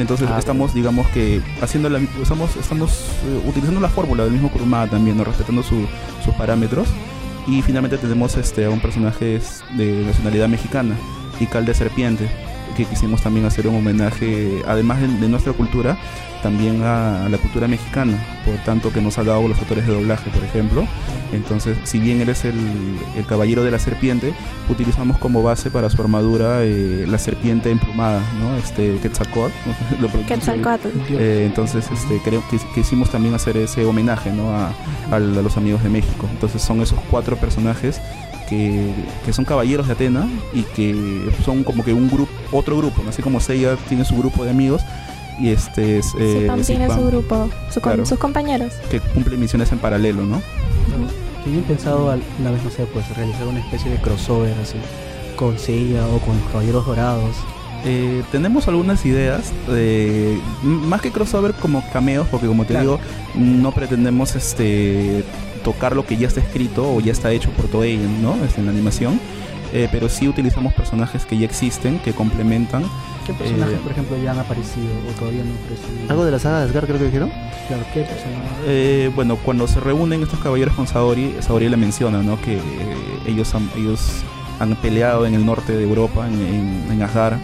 Entonces 0.00 0.28
ah, 0.30 0.38
estamos, 0.38 0.72
digamos 0.72 1.06
que 1.08 1.42
haciendo 1.60 1.90
la, 1.90 2.00
estamos, 2.22 2.56
estamos 2.56 2.90
eh, 3.26 3.42
utilizando 3.46 3.80
la 3.80 3.88
fórmula 3.88 4.24
del 4.24 4.32
mismo 4.32 4.50
Kurumada 4.50 4.88
también, 4.88 5.16
¿no? 5.16 5.24
respetando 5.24 5.62
sus 5.62 6.34
parámetros. 6.38 6.88
Y 7.46 7.62
finalmente 7.62 7.98
tenemos 7.98 8.36
este, 8.36 8.64
a 8.64 8.70
un 8.70 8.80
personaje 8.80 9.40
de 9.76 10.04
nacionalidad 10.04 10.48
mexicana, 10.48 10.96
Ical 11.40 11.64
de 11.64 11.74
Serpiente, 11.74 12.30
que 12.76 12.84
quisimos 12.84 13.22
también 13.22 13.46
hacer 13.46 13.66
un 13.66 13.76
homenaje, 13.76 14.62
además 14.66 15.00
de 15.00 15.28
nuestra 15.28 15.52
cultura, 15.52 15.98
también 16.42 16.82
a, 16.82 17.28
la 17.28 17.38
cultura 17.38 17.68
mexicana, 17.68 18.18
por 18.44 18.56
tanto 18.64 18.92
que 18.92 19.00
nos 19.00 19.18
ha 19.18 19.24
dado 19.24 19.46
los 19.46 19.58
autores 19.58 19.86
de 19.86 19.92
doblaje, 19.92 20.30
por 20.30 20.42
ejemplo. 20.42 20.86
Entonces, 21.32 21.78
si 21.84 21.98
bien 21.98 22.20
eres 22.20 22.44
el, 22.44 22.56
el 23.16 23.26
caballero 23.26 23.62
de 23.62 23.70
la 23.70 23.78
serpiente, 23.78 24.34
utilizamos 24.68 25.18
como 25.18 25.42
base 25.42 25.70
para 25.70 25.90
su 25.90 26.00
armadura 26.02 26.62
eh, 26.62 27.04
la 27.06 27.18
serpiente 27.18 27.70
emplumada, 27.70 28.20
¿no? 28.40 28.56
Este 28.56 28.96
Quetzalcoatl. 28.96 29.52
Quetzalcoatl. 30.28 30.88
Eh, 31.10 31.44
entonces, 31.46 31.88
este, 31.92 32.20
creo 32.24 32.42
que 32.50 32.58
quisimos 32.74 33.10
también 33.10 33.34
hacer 33.34 33.56
ese 33.56 33.84
homenaje, 33.84 34.32
¿no? 34.32 34.50
A, 34.50 34.72
a 35.10 35.18
los 35.18 35.56
amigos 35.56 35.82
de 35.82 35.90
México. 35.90 36.28
Entonces, 36.32 36.62
son 36.62 36.80
esos 36.80 36.98
cuatro 37.10 37.36
personajes 37.36 38.00
que, 38.50 38.92
que, 39.24 39.32
son 39.32 39.46
caballeros 39.46 39.86
de 39.86 39.94
Atena 39.94 40.28
y 40.52 40.62
que 40.62 41.30
son 41.44 41.64
como 41.64 41.82
que 41.84 41.94
un 41.94 42.10
grupo, 42.10 42.32
otro 42.52 42.76
grupo, 42.76 43.02
así 43.08 43.22
como 43.22 43.40
Seiya 43.40 43.76
tiene 43.88 44.04
su 44.04 44.16
grupo 44.16 44.44
de 44.44 44.50
amigos 44.50 44.82
y 45.40 45.48
este 45.50 45.98
es, 45.98 46.14
eh, 46.18 46.50
tiene 46.66 46.88
su 46.88 47.06
grupo, 47.06 47.48
sus 47.70 48.18
compañeros. 48.18 48.74
Que 48.90 49.00
cumple 49.00 49.36
misiones 49.36 49.72
en 49.72 49.78
paralelo, 49.78 50.26
¿no? 50.26 50.42
¿Tienen 51.44 51.62
pensado, 51.62 52.14
una 52.38 52.50
vez, 52.50 52.62
no 52.62 52.70
sé, 52.70 52.84
pues 52.84 53.08
realizar 53.16 53.46
una 53.46 53.60
especie 53.60 53.90
de 53.90 53.96
crossover 53.96 54.52
así, 54.62 54.76
con 55.36 55.58
Seiya 55.58 56.06
o 56.08 56.18
con 56.18 56.38
Caballeros 56.52 56.84
Dorados? 56.84 57.36
Eh, 57.86 58.22
tenemos 58.30 58.68
algunas 58.68 59.06
ideas, 59.06 59.52
de, 59.66 60.38
más 60.62 61.00
que 61.00 61.10
crossover 61.10 61.54
como 61.54 61.82
cameos, 61.90 62.28
porque 62.30 62.46
como 62.46 62.66
te 62.66 62.78
digo, 62.78 63.00
no 63.34 63.72
pretendemos 63.72 64.36
este 64.36 65.24
tocar 65.62 65.94
lo 65.94 66.06
que 66.06 66.16
ya 66.16 66.28
está 66.28 66.40
escrito 66.40 66.94
o 66.94 67.00
ya 67.00 67.12
está 67.12 67.30
hecho 67.32 67.50
por 67.50 67.68
Toei, 67.68 67.96
¿no? 67.96 68.36
Este, 68.44 68.60
en 68.60 68.66
la 68.66 68.72
animación, 68.72 69.20
eh, 69.72 69.88
pero 69.90 70.08
sí 70.08 70.28
utilizamos 70.28 70.72
personajes 70.74 71.24
que 71.24 71.38
ya 71.38 71.46
existen, 71.46 71.98
que 72.00 72.12
complementan. 72.12 72.84
¿Qué 73.26 73.32
personajes, 73.32 73.74
eh, 73.74 73.80
por 73.82 73.92
ejemplo, 73.92 74.16
ya 74.22 74.32
han 74.32 74.38
aparecido 74.38 74.88
o 75.08 75.18
todavía 75.18 75.44
no 75.44 75.52
aparecen? 75.54 76.10
¿Algo 76.10 76.24
de 76.24 76.30
la 76.30 76.38
saga 76.38 76.60
de 76.60 76.64
Asgard 76.66 76.86
creo 76.86 76.98
que 76.98 77.04
dijeron? 77.04 77.30
Claro, 77.68 77.84
¿qué 77.94 78.02
personajes? 78.02 79.14
bueno, 79.14 79.36
cuando 79.36 79.68
se 79.68 79.80
reúnen 79.80 80.22
estos 80.22 80.40
caballeros 80.40 80.74
con 80.74 80.86
Saori, 80.86 81.36
Saori 81.40 81.68
le 81.68 81.76
menciona, 81.76 82.22
¿no? 82.22 82.40
Que 82.40 82.58
ellos 83.26 83.54
han, 83.54 83.70
ellos 83.76 84.22
han 84.58 84.74
peleado 84.76 85.26
en 85.26 85.34
el 85.34 85.46
norte 85.46 85.72
de 85.72 85.82
Europa, 85.84 86.26
en, 86.26 86.34
en, 86.34 86.92
en 86.92 87.02
Asgard 87.02 87.38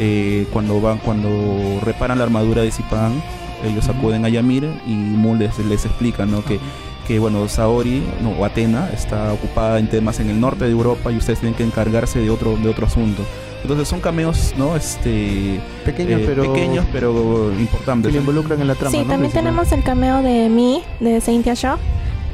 eh, 0.00 0.46
cuando 0.52 0.80
van, 0.80 0.98
cuando 0.98 1.80
reparan 1.82 2.18
la 2.18 2.24
armadura 2.24 2.62
de 2.62 2.70
Zipan, 2.70 3.20
ellos 3.64 3.88
acuden 3.88 4.24
a 4.24 4.28
Yamir 4.28 4.70
y 4.86 4.92
Moon 4.92 5.40
les, 5.40 5.58
explica 5.84 6.24
¿no? 6.24 6.44
que, 6.44 6.60
que 7.08 7.18
bueno, 7.18 7.48
Saori 7.48 8.04
no, 8.22 8.32
o 8.32 8.44
Atena 8.44 8.90
está 8.92 9.32
ocupada 9.32 9.78
en 9.78 9.88
temas 9.88 10.20
en 10.20 10.28
el 10.28 10.38
norte 10.38 10.66
de 10.66 10.70
Europa 10.70 11.10
y 11.10 11.16
ustedes 11.16 11.40
tienen 11.40 11.56
que 11.56 11.64
encargarse 11.64 12.18
de 12.18 12.28
otro, 12.28 12.56
de 12.58 12.68
otro 12.68 12.86
asunto. 12.86 13.24
Entonces 13.62 13.88
son 13.88 14.00
cameos, 14.00 14.54
¿no? 14.58 14.76
Este 14.76 15.58
pequeños, 15.86 16.20
eh, 16.20 16.24
pero 16.26 16.52
pequeños 16.52 16.84
pero 16.92 17.50
importantes. 17.58 18.12
Que 18.12 18.18
involucran 18.18 18.60
en 18.60 18.68
la 18.68 18.74
trama. 18.74 18.90
Sí, 18.90 19.04
también 19.08 19.32
tenemos 19.32 19.72
el 19.72 19.82
cameo 19.82 20.22
de 20.22 20.50
Mi 20.50 20.82
de 21.00 21.22
Saint 21.22 21.46
Shaw 21.46 21.78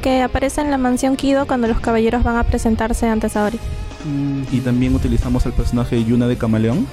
que 0.01 0.21
aparece 0.21 0.59
en 0.59 0.69
la 0.69 0.77
mansión 0.77 1.15
Kido 1.15 1.47
cuando 1.47 1.67
los 1.67 1.79
caballeros 1.79 2.21
van 2.23 2.35
a 2.35 2.43
presentarse 2.43 3.07
ante 3.07 3.29
Saori. 3.29 3.57
Y 4.51 4.59
también 4.59 4.93
utilizamos 4.93 5.45
el 5.45 5.53
personaje 5.53 5.95
de 5.95 6.03
Yuna 6.03 6.27
de 6.27 6.37
Camaleón 6.37 6.85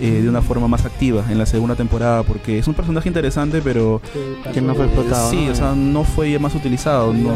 eh, 0.00 0.20
de 0.22 0.28
una 0.28 0.42
forma 0.42 0.68
más 0.68 0.84
activa 0.84 1.24
en 1.28 1.38
la 1.38 1.46
segunda 1.46 1.76
temporada 1.76 2.22
porque 2.22 2.58
es 2.58 2.66
un 2.66 2.74
personaje 2.74 3.08
interesante 3.08 3.60
pero 3.62 4.00
que 4.52 4.60
no 4.60 4.74
fue 4.74 4.86
explotado 4.86 5.30
sí 5.30 5.48
o 5.48 5.54
sea 5.54 5.74
no 5.74 6.04
fue 6.04 6.38
más 6.38 6.54
utilizado 6.54 7.12
no, 7.12 7.32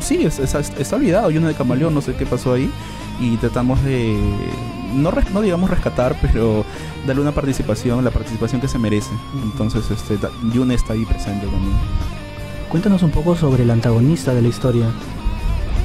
sí 0.00 0.24
está 0.24 0.96
olvidado 0.96 1.30
y 1.30 1.38
uno 1.38 1.48
de 1.48 1.54
camaleón 1.54 1.94
no 1.94 2.00
sé 2.00 2.14
qué 2.14 2.26
pasó 2.26 2.52
ahí 2.52 2.70
y 3.20 3.36
tratamos 3.36 3.82
de 3.84 4.16
no, 4.94 5.12
no 5.32 5.42
digamos 5.42 5.70
rescatar 5.70 6.16
pero 6.22 6.64
darle 7.06 7.22
una 7.22 7.32
participación 7.32 8.04
la 8.04 8.10
participación 8.10 8.60
que 8.60 8.68
se 8.68 8.78
merece. 8.78 9.10
Entonces 9.42 9.90
este 9.90 10.18
Yune 10.52 10.74
está 10.74 10.92
ahí 10.92 11.04
presente 11.04 11.46
también. 11.46 11.74
Cuéntanos 12.68 13.02
un 13.02 13.10
poco 13.10 13.36
sobre 13.36 13.62
el 13.62 13.70
antagonista 13.70 14.34
de 14.34 14.42
la 14.42 14.48
historia. 14.48 14.86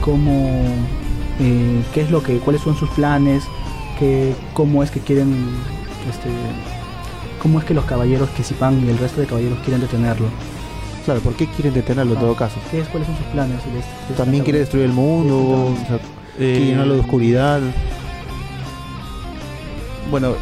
Cómo 0.01 0.63
eh, 1.39 1.83
qué 1.93 2.01
es 2.01 2.11
lo 2.11 2.23
que 2.23 2.37
cuáles 2.39 2.61
son 2.61 2.75
sus 2.75 2.89
planes 2.91 3.43
que, 3.99 4.33
cómo 4.53 4.81
es 4.81 4.89
que 4.89 4.99
quieren 5.01 5.33
este, 6.09 6.29
cómo 7.41 7.59
es 7.59 7.65
que 7.65 7.73
los 7.73 7.85
caballeros 7.85 8.29
que 8.29 8.43
Zipán 8.43 8.83
y 8.85 8.89
el 8.89 8.97
resto 8.97 9.21
de 9.21 9.27
caballeros 9.27 9.59
quieren 9.59 9.81
detenerlo. 9.81 10.27
Claro, 11.05 11.21
¿por 11.21 11.33
qué 11.33 11.47
quieren 11.47 11.73
detenerlo 11.73 12.13
en 12.13 12.19
todo 12.19 12.35
caso? 12.35 12.55
¿Qué 12.71 12.81
es, 12.81 12.87
¿Cuáles 12.87 13.07
son 13.07 13.17
sus 13.17 13.25
planes? 13.27 13.59
También 14.15 14.43
quiere 14.43 14.59
destruir 14.59 14.85
el 14.85 14.93
mundo, 14.93 15.37
o 15.37 15.75
quiere 16.37 16.65
llenarlo 16.65 16.95
de 16.95 16.99
oscuridad. 16.99 17.61
Bueno, 20.11 20.35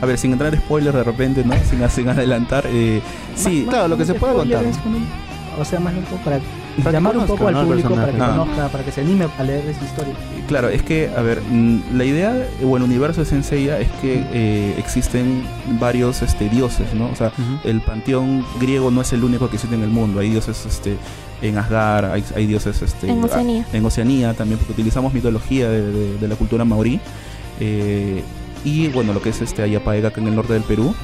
a 0.00 0.06
ver, 0.06 0.18
sin 0.18 0.32
entrar 0.32 0.54
en 0.54 0.60
spoilers 0.60 0.94
de 0.94 1.04
repente, 1.04 1.44
¿no? 1.44 1.54
sin, 1.70 1.88
sin 1.90 2.08
adelantar. 2.08 2.64
Eh, 2.68 3.00
sí, 3.34 3.66
claro, 3.68 3.88
lo 3.88 3.96
que 3.96 4.04
se 4.04 4.14
puede 4.14 4.34
contar. 4.34 4.64
o 5.58 5.64
sea, 5.64 5.80
más 5.80 5.94
loco 5.94 6.16
para 6.24 6.40
llamar 6.76 7.16
un 7.16 7.26
poco 7.26 7.48
al 7.48 7.66
público 7.66 7.94
para 7.94 8.12
que 8.12 8.20
ah. 8.20 8.36
conozca, 8.36 8.68
para 8.68 8.84
que 8.84 8.92
se 8.92 9.00
anime 9.00 9.26
a 9.38 9.42
leer 9.42 9.66
esa 9.68 9.84
historia. 9.84 10.14
Claro, 10.48 10.68
es 10.68 10.82
que, 10.82 11.10
a 11.16 11.22
ver, 11.22 11.40
mm, 11.40 11.96
la 11.96 12.04
idea 12.04 12.46
o 12.62 12.76
el 12.76 12.82
universo 12.82 13.20
de 13.20 13.26
Senseiya 13.26 13.78
es 13.80 13.88
que 14.00 14.24
eh, 14.32 14.74
existen 14.78 15.44
varios 15.80 16.22
este, 16.22 16.48
dioses, 16.48 16.92
¿no? 16.94 17.08
O 17.10 17.14
sea, 17.14 17.32
el 17.64 17.80
panteón 17.80 18.44
griego 18.60 18.90
no 18.90 19.00
es 19.00 19.12
el 19.12 19.24
único 19.24 19.48
que 19.48 19.56
existe 19.56 19.76
en 19.76 19.82
el 19.82 19.90
mundo. 19.90 20.20
Hay 20.20 20.30
dioses 20.30 20.64
este, 20.66 20.96
en 21.42 21.58
Asgard, 21.58 22.12
hay, 22.12 22.46
dioses 22.46 22.82
este, 22.82 23.10
en 23.10 23.22
Oceanía. 23.22 23.66
en 23.72 23.84
Oceanía 23.84 24.34
también, 24.34 24.58
porque 24.58 24.72
utilizamos 24.72 25.12
mitología 25.12 25.68
de, 25.68 26.18
de 26.18 26.28
la 26.28 26.36
cultura 26.36 26.64
maorí. 26.64 27.00
Eh, 27.60 28.22
y 28.64 28.88
bueno, 28.88 29.12
lo 29.12 29.20
que 29.20 29.28
es 29.28 29.42
este 29.42 29.62
Ayapaega 29.62 30.08
acá 30.08 30.20
en 30.20 30.28
el 30.28 30.34
norte 30.34 30.54
del 30.54 30.62
Perú. 30.62 30.94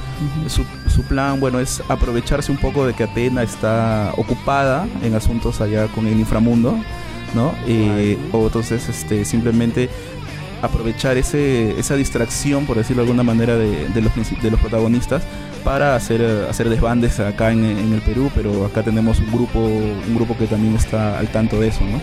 su, 0.47 0.63
su, 0.91 1.03
plan, 1.03 1.39
bueno, 1.39 1.59
es 1.59 1.81
aprovecharse 1.87 2.51
un 2.51 2.57
poco 2.57 2.85
de 2.85 2.93
que 2.93 3.03
Atena 3.03 3.43
está 3.43 4.13
ocupada 4.17 4.87
en 5.01 5.15
asuntos 5.15 5.61
allá 5.61 5.87
con 5.87 6.07
el 6.07 6.19
inframundo, 6.19 6.77
¿no? 7.33 7.53
Eh, 7.67 8.17
o 8.31 8.45
entonces 8.45 8.87
este, 8.89 9.25
simplemente 9.25 9.89
aprovechar 10.61 11.17
ese, 11.17 11.79
esa 11.79 11.95
distracción, 11.95 12.65
por 12.65 12.77
decirlo 12.77 13.03
de 13.03 13.09
alguna 13.09 13.23
manera, 13.23 13.55
de, 13.55 13.87
de, 13.89 14.01
los, 14.01 14.13
de 14.15 14.51
los 14.51 14.59
protagonistas 14.59 15.23
para 15.63 15.95
hacer, 15.95 16.47
hacer 16.49 16.69
desbandes 16.69 17.19
acá 17.19 17.51
en, 17.51 17.63
en, 17.63 17.93
el 17.93 18.01
Perú, 18.01 18.31
pero 18.35 18.65
acá 18.65 18.83
tenemos 18.83 19.19
un 19.19 19.31
grupo, 19.31 19.59
un 19.59 20.15
grupo 20.15 20.37
que 20.37 20.47
también 20.47 20.75
está 20.75 21.17
al 21.17 21.27
tanto 21.29 21.59
de 21.59 21.69
eso, 21.69 21.81
¿no? 21.81 21.99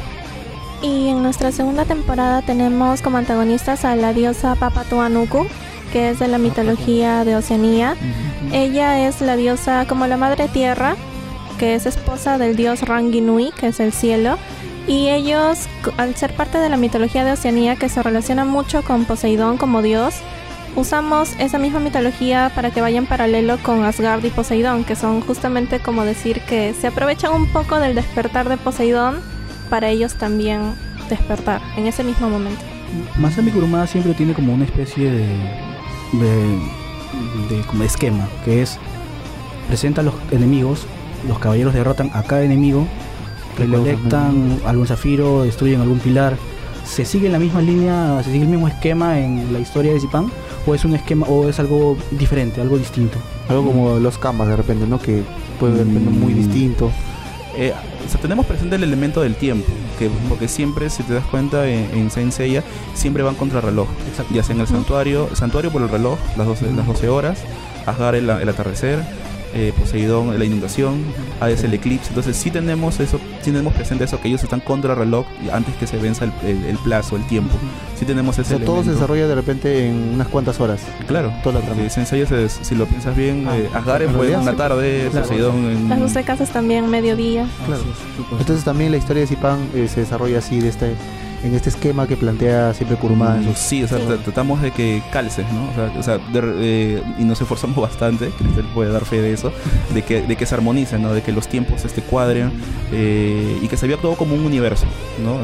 Y 0.80 1.08
en 1.08 1.22
nuestra 1.22 1.50
segunda 1.50 1.84
temporada 1.84 2.42
tenemos 2.42 3.02
como 3.02 3.18
antagonistas 3.18 3.84
a 3.84 3.96
la 3.96 4.12
diosa 4.12 4.54
Papatuanuku, 4.54 5.46
que 5.92 6.10
es 6.10 6.18
de 6.18 6.28
la 6.28 6.38
mitología 6.38 7.24
de 7.24 7.36
Oceanía. 7.36 7.96
Ella 8.52 9.06
es 9.08 9.20
la 9.20 9.36
diosa 9.36 9.86
como 9.86 10.06
la 10.06 10.16
madre 10.16 10.48
tierra, 10.48 10.96
que 11.58 11.74
es 11.74 11.86
esposa 11.86 12.38
del 12.38 12.56
dios 12.56 12.82
Ranginui, 12.82 13.52
que 13.58 13.68
es 13.68 13.80
el 13.80 13.92
cielo. 13.92 14.38
Y 14.86 15.08
ellos, 15.10 15.68
al 15.98 16.14
ser 16.14 16.34
parte 16.34 16.58
de 16.58 16.68
la 16.68 16.76
mitología 16.76 17.24
de 17.24 17.32
Oceanía, 17.32 17.76
que 17.76 17.88
se 17.88 18.02
relaciona 18.02 18.44
mucho 18.44 18.82
con 18.82 19.04
Poseidón 19.04 19.58
como 19.58 19.82
dios, 19.82 20.14
usamos 20.76 21.34
esa 21.38 21.58
misma 21.58 21.80
mitología 21.80 22.50
para 22.54 22.70
que 22.70 22.80
vaya 22.80 22.98
en 22.98 23.06
paralelo 23.06 23.58
con 23.62 23.84
Asgard 23.84 24.24
y 24.24 24.30
Poseidón, 24.30 24.84
que 24.84 24.96
son 24.96 25.20
justamente 25.20 25.80
como 25.80 26.04
decir 26.04 26.40
que 26.42 26.74
se 26.74 26.86
aprovechan 26.86 27.32
un 27.32 27.46
poco 27.48 27.78
del 27.78 27.94
despertar 27.94 28.48
de 28.48 28.56
Poseidón 28.56 29.20
para 29.68 29.88
ellos 29.90 30.14
también 30.14 30.74
despertar 31.10 31.60
en 31.76 31.86
ese 31.86 32.04
mismo 32.04 32.30
momento. 32.30 32.62
Masami 33.18 33.50
Kurumada 33.50 33.86
siempre 33.86 34.14
tiene 34.14 34.32
como 34.32 34.54
una 34.54 34.64
especie 34.64 35.10
de, 35.10 35.26
de, 36.12 37.62
como 37.66 37.84
esquema, 37.84 38.28
que 38.44 38.62
es 38.62 38.78
presenta 39.66 40.00
a 40.00 40.04
los 40.04 40.14
enemigos, 40.30 40.86
los 41.26 41.38
caballeros 41.38 41.74
derrotan 41.74 42.10
a 42.14 42.22
cada 42.22 42.42
enemigo, 42.42 42.86
recolectan 43.58 44.60
algún 44.64 44.86
zafiro, 44.86 45.42
destruyen 45.42 45.80
algún 45.80 45.98
pilar. 45.98 46.36
¿Se 46.84 47.04
sigue 47.04 47.28
la 47.28 47.38
misma 47.38 47.60
línea, 47.60 48.22
se 48.24 48.32
sigue 48.32 48.44
el 48.44 48.50
mismo 48.50 48.66
esquema 48.66 49.20
en 49.20 49.52
la 49.52 49.60
historia 49.60 49.92
de 49.92 50.00
Zipan? 50.00 50.30
¿O 50.66 50.74
es 50.74 50.84
un 50.84 50.94
esquema, 50.94 51.26
o 51.26 51.48
es 51.48 51.60
algo 51.60 51.98
diferente, 52.12 52.62
algo 52.62 52.78
distinto? 52.78 53.18
Algo 53.48 53.66
como 53.66 53.98
los 53.98 54.16
camas 54.16 54.48
de 54.48 54.56
repente, 54.56 54.86
¿no? 54.86 54.98
Que 54.98 55.22
puede 55.60 55.76
ser 55.76 55.86
muy 55.86 56.32
mm. 56.32 56.36
distinto. 56.36 56.90
Eh, 57.60 57.74
tenemos 58.22 58.46
presente 58.46 58.76
el 58.76 58.84
elemento 58.84 59.20
del 59.20 59.34
tiempo, 59.34 59.66
que, 59.98 60.08
porque 60.28 60.46
siempre, 60.46 60.88
si 60.90 61.02
te 61.02 61.14
das 61.14 61.24
cuenta, 61.24 61.68
en, 61.68 61.90
en 61.92 62.10
Saint 62.10 62.32
siempre 62.94 63.24
van 63.24 63.34
contra 63.34 63.60
reloj. 63.60 63.88
Ya 64.32 64.44
sea 64.44 64.54
en 64.54 64.60
el 64.60 64.68
santuario, 64.68 65.34
santuario 65.34 65.72
por 65.72 65.82
el 65.82 65.88
reloj, 65.88 66.20
las 66.36 66.46
12, 66.46 66.72
las 66.72 66.86
12 66.86 67.08
horas, 67.08 67.40
Asgard 67.84 68.14
el 68.14 68.48
atardecer, 68.48 69.00
eh, 69.54 69.72
Poseidón 69.78 70.38
la 70.38 70.44
inundación, 70.44 71.02
Hades 71.40 71.64
el 71.64 71.74
eclipse. 71.74 72.08
Entonces 72.08 72.36
sí 72.36 72.50
tenemos 72.50 73.00
eso, 73.00 73.18
sí 73.42 73.50
tenemos 73.50 73.72
presente 73.74 74.04
eso 74.04 74.20
que 74.20 74.28
ellos 74.28 74.42
están 74.42 74.60
contra 74.60 74.92
el 74.92 74.98
reloj 74.98 75.26
antes 75.52 75.74
que 75.76 75.86
se 75.86 75.96
venza 75.98 76.24
el, 76.24 76.78
plazo, 76.84 77.16
el 77.16 77.26
tiempo. 77.26 77.54
Sí 77.98 78.04
tenemos 78.04 78.38
ese. 78.38 78.58
todo 78.58 78.84
se 78.84 78.92
desarrolla 78.92 79.26
de 79.26 79.34
repente 79.34 79.88
en 79.88 80.14
unas 80.14 80.28
cuantas 80.28 80.60
horas. 80.60 80.80
Claro. 81.06 81.32
Toda 81.42 81.60
la 81.60 81.66
trama. 81.66 81.82
si 81.88 82.74
lo 82.74 82.86
piensas 82.86 83.16
bien, 83.16 83.46
ah, 83.48 83.56
eh, 83.56 84.08
fue 84.14 84.32
en 84.32 84.44
la 84.44 84.54
tarde, 84.54 85.10
Poseidón 85.12 85.56
en... 85.70 85.88
Las 85.88 86.00
12 86.00 86.22
casas 86.24 86.50
también 86.50 86.88
mediodía. 86.88 87.46
Claro. 87.66 87.82
Entonces 88.38 88.64
también 88.64 88.90
la 88.90 88.98
historia 88.98 89.22
de 89.22 89.26
Zipán 89.26 89.68
eh, 89.74 89.88
se 89.88 90.00
desarrolla 90.00 90.38
así 90.38 90.60
de 90.60 90.68
este 90.68 90.94
en 91.44 91.54
este 91.54 91.68
esquema 91.68 92.06
que 92.06 92.16
plantea 92.16 92.74
siempre 92.74 92.96
Kurumada. 92.96 93.36
Mm, 93.36 93.54
sí, 93.54 93.82
o 93.82 93.88
sea, 93.88 93.98
tratamos 93.98 94.60
de 94.62 94.70
que 94.70 95.02
calce, 95.12 95.44
¿no? 95.52 95.98
O 95.98 96.02
sea, 96.02 96.18
eh, 96.34 97.02
y 97.18 97.24
nos 97.24 97.40
esforzamos 97.40 97.76
bastante, 97.76 98.28
Cristel 98.38 98.66
puede 98.74 98.92
dar 98.92 99.04
fe 99.04 99.20
de 99.20 99.32
eso, 99.32 99.52
de 99.94 100.02
que, 100.02 100.22
de 100.22 100.36
que 100.36 100.46
se 100.46 100.54
armonicen, 100.54 101.02
¿no? 101.02 101.12
De 101.12 101.22
que 101.22 101.32
los 101.32 101.48
tiempos 101.48 101.84
este, 101.84 102.02
cuadren 102.02 102.52
eh, 102.92 103.58
y 103.62 103.68
que 103.68 103.76
se 103.76 103.86
vea 103.86 103.96
todo 103.96 104.16
como 104.16 104.34
un 104.34 104.44
universo, 104.44 104.86
¿no? 105.22 105.38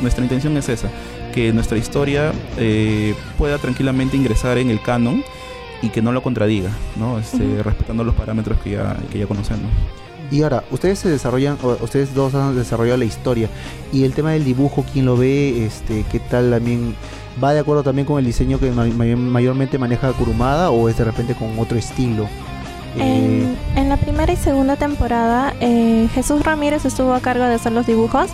nuestra, 0.00 0.24
intención 0.24 0.56
es 0.56 0.68
esa, 0.68 0.88
que 1.32 1.52
nuestra 1.52 1.78
historia 1.78 2.32
eh, 2.56 3.14
pueda 3.38 3.58
tranquilamente 3.58 4.16
ingresar 4.16 4.58
en 4.58 4.70
el 4.70 4.80
canon 4.82 5.22
y 5.82 5.88
que 5.88 6.02
no 6.02 6.12
lo 6.12 6.22
contradiga, 6.22 6.70
¿no? 6.96 7.18
Este, 7.18 7.62
respetando 7.62 8.04
los 8.04 8.14
parámetros 8.14 8.58
que 8.60 8.70
ya, 8.70 8.96
que 9.10 9.18
ya 9.18 9.26
conocemos. 9.26 9.70
Y 10.30 10.42
ahora, 10.42 10.64
ustedes 10.70 10.98
se 11.00 11.08
desarrollan, 11.08 11.58
ustedes 11.80 12.14
dos 12.14 12.34
han 12.34 12.54
desarrollado 12.54 12.98
la 12.98 13.04
historia 13.04 13.48
y 13.92 14.04
el 14.04 14.12
tema 14.14 14.30
del 14.32 14.44
dibujo, 14.44 14.84
¿quién 14.92 15.06
lo 15.06 15.16
ve? 15.16 15.64
Este, 15.66 16.04
¿Qué 16.10 16.20
tal 16.20 16.50
también? 16.50 16.94
¿Va 17.42 17.52
de 17.52 17.60
acuerdo 17.60 17.82
también 17.82 18.06
con 18.06 18.18
el 18.18 18.24
diseño 18.24 18.60
que 18.60 18.70
mayormente 18.70 19.78
maneja 19.78 20.12
Kurumada 20.12 20.70
o 20.70 20.88
es 20.88 20.96
de 20.96 21.04
repente 21.04 21.34
con 21.34 21.58
otro 21.58 21.76
estilo? 21.76 22.28
En, 22.96 23.56
eh, 23.76 23.84
la 23.88 23.96
primera 23.96 24.32
y 24.32 24.36
segunda 24.36 24.76
temporada, 24.76 25.54
eh, 25.60 26.08
Jesús 26.14 26.42
Ramírez 26.42 26.84
estuvo 26.84 27.12
a 27.12 27.20
cargo 27.20 27.44
de 27.44 27.54
hacer 27.54 27.72
los 27.72 27.86
dibujos. 27.86 28.30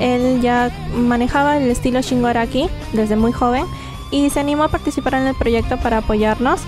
Él 0.00 0.40
ya 0.40 0.70
manejaba 0.96 1.58
el 1.58 1.70
estilo 1.70 2.00
Shingaraki 2.00 2.68
desde 2.92 3.16
muy 3.16 3.32
joven 3.32 3.64
y 4.10 4.30
se 4.30 4.40
animó 4.40 4.64
a 4.64 4.68
participar 4.68 5.14
en 5.14 5.26
el 5.26 5.34
proyecto 5.34 5.76
para 5.76 5.98
apoyarnos. 5.98 6.60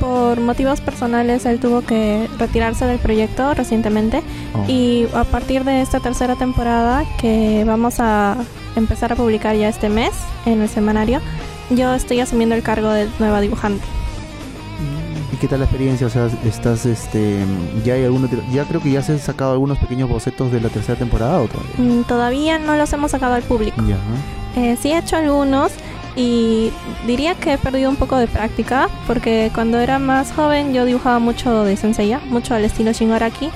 Por 0.00 0.40
motivos 0.40 0.80
personales, 0.80 1.44
él 1.44 1.60
tuvo 1.60 1.82
que 1.82 2.28
retirarse 2.38 2.86
del 2.86 2.98
proyecto 2.98 3.52
recientemente 3.54 4.22
oh. 4.54 4.64
y 4.66 5.06
a 5.14 5.24
partir 5.24 5.64
de 5.64 5.82
esta 5.82 6.00
tercera 6.00 6.36
temporada 6.36 7.04
que 7.20 7.64
vamos 7.66 8.00
a 8.00 8.36
empezar 8.76 9.12
a 9.12 9.16
publicar 9.16 9.54
ya 9.56 9.68
este 9.68 9.88
mes 9.88 10.12
en 10.46 10.62
el 10.62 10.68
semanario, 10.68 11.20
yo 11.70 11.94
estoy 11.94 12.20
asumiendo 12.20 12.54
el 12.54 12.62
cargo 12.62 12.90
de 12.90 13.08
nueva 13.18 13.40
dibujante. 13.40 13.84
¿Y 15.32 15.36
qué 15.36 15.46
tal 15.46 15.60
la 15.60 15.66
experiencia? 15.66 16.06
O 16.06 16.10
sea, 16.10 16.28
estás, 16.44 16.86
este, 16.86 17.44
ya 17.84 17.94
hay 17.94 18.04
algunos, 18.04 18.30
ya 18.52 18.64
creo 18.64 18.80
que 18.80 18.90
ya 18.90 19.02
se 19.02 19.12
han 19.12 19.18
sacado 19.18 19.52
algunos 19.52 19.78
pequeños 19.78 20.08
bocetos 20.08 20.50
de 20.50 20.60
la 20.60 20.68
tercera 20.70 20.98
temporada 20.98 21.40
o 21.40 21.46
todavía. 21.46 21.74
Mm, 21.78 22.04
todavía 22.04 22.58
no 22.58 22.74
los 22.76 22.92
hemos 22.92 23.10
sacado 23.10 23.34
al 23.34 23.42
público. 23.42 23.82
Ya. 23.86 23.98
Eh, 24.56 24.76
sí 24.80 24.90
he 24.90 24.98
hecho 24.98 25.16
algunos 25.16 25.72
y 26.20 26.70
diría 27.06 27.34
que 27.34 27.54
he 27.54 27.58
perdido 27.58 27.88
un 27.88 27.96
poco 27.96 28.18
de 28.18 28.26
práctica 28.26 28.90
porque 29.06 29.50
cuando 29.54 29.78
era 29.78 29.98
más 29.98 30.32
joven 30.32 30.74
yo 30.74 30.84
dibujaba 30.84 31.18
mucho 31.18 31.64
de 31.64 31.76
Senseiya, 31.76 32.20
mucho 32.26 32.54
al 32.54 32.64
estilo 32.64 32.92
Shingaraki. 32.92 33.48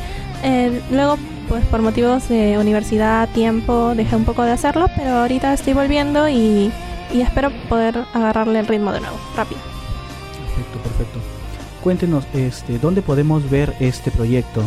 Eh, 0.43 0.81
luego, 0.91 1.19
pues 1.49 1.65
por 1.67 1.83
motivos 1.83 2.29
de 2.29 2.57
universidad, 2.57 3.29
tiempo, 3.31 3.95
dejé 3.95 4.17
un 4.17 4.25
poco 4.25 4.45
de 4.45 4.53
hacerlo, 4.53 4.89
pero 4.97 5.11
ahorita 5.11 5.53
estoy 5.53 5.75
volviendo 5.75 6.27
y, 6.29 6.73
espero 7.13 7.51
poder 7.69 8.05
agarrarle 8.15 8.61
el 8.61 8.67
ritmo 8.67 8.93
de 8.93 9.01
nuevo, 9.01 9.17
rápido. 9.37 9.61
Perfecto, 10.57 10.79
perfecto 10.79 11.19
cuéntenos 11.83 12.25
este, 12.33 12.79
dónde 12.79 13.03
podemos 13.03 13.51
ver 13.51 13.75
este 13.79 14.11
proyecto 14.11 14.63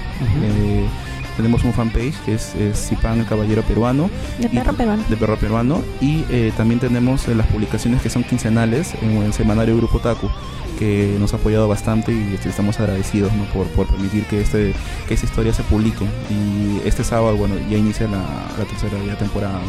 Tenemos 1.39 1.63
un 1.63 1.71
fanpage 1.71 2.15
que 2.25 2.33
es, 2.33 2.53
Sipan 2.73 3.21
el 3.21 3.25
Caballero 3.25 3.61
Peruano. 3.61 4.09
De 4.39 4.49
perro 4.49 4.73
peruano. 4.73 5.01
De 5.07 5.15
perro 5.15 5.37
peruano. 5.37 5.81
Y 6.01 6.25
eh, 6.29 6.51
también 6.57 6.81
tenemos 6.81 7.29
eh, 7.29 7.33
las 7.33 7.47
publicaciones 7.47 8.01
que 8.01 8.09
son 8.09 8.25
quincenales 8.25 8.93
en 9.01 9.23
el 9.23 9.31
semanario 9.31 9.77
Grupo 9.77 9.99
Taku 9.99 10.29
que 10.77 11.15
nos 11.17 11.33
ha 11.33 11.37
apoyado 11.37 11.69
bastante 11.69 12.11
y 12.11 12.37
estamos 12.43 12.77
agradecidos 12.81 13.31
por, 13.53 13.67
por, 13.67 13.87
permitir 13.87 14.25
que, 14.25 14.41
este, 14.41 14.73
que 15.07 15.13
esta 15.13 15.25
historia 15.25 15.53
se 15.53 15.63
publique. 15.63 16.03
Y 16.29 16.85
este 16.85 17.05
sábado, 17.05 17.37
bueno, 17.37 17.55
ya 17.69 17.77
inicia 17.77 18.09
la, 18.09 18.65
tercera 18.65 19.17
temporada. 19.17 19.59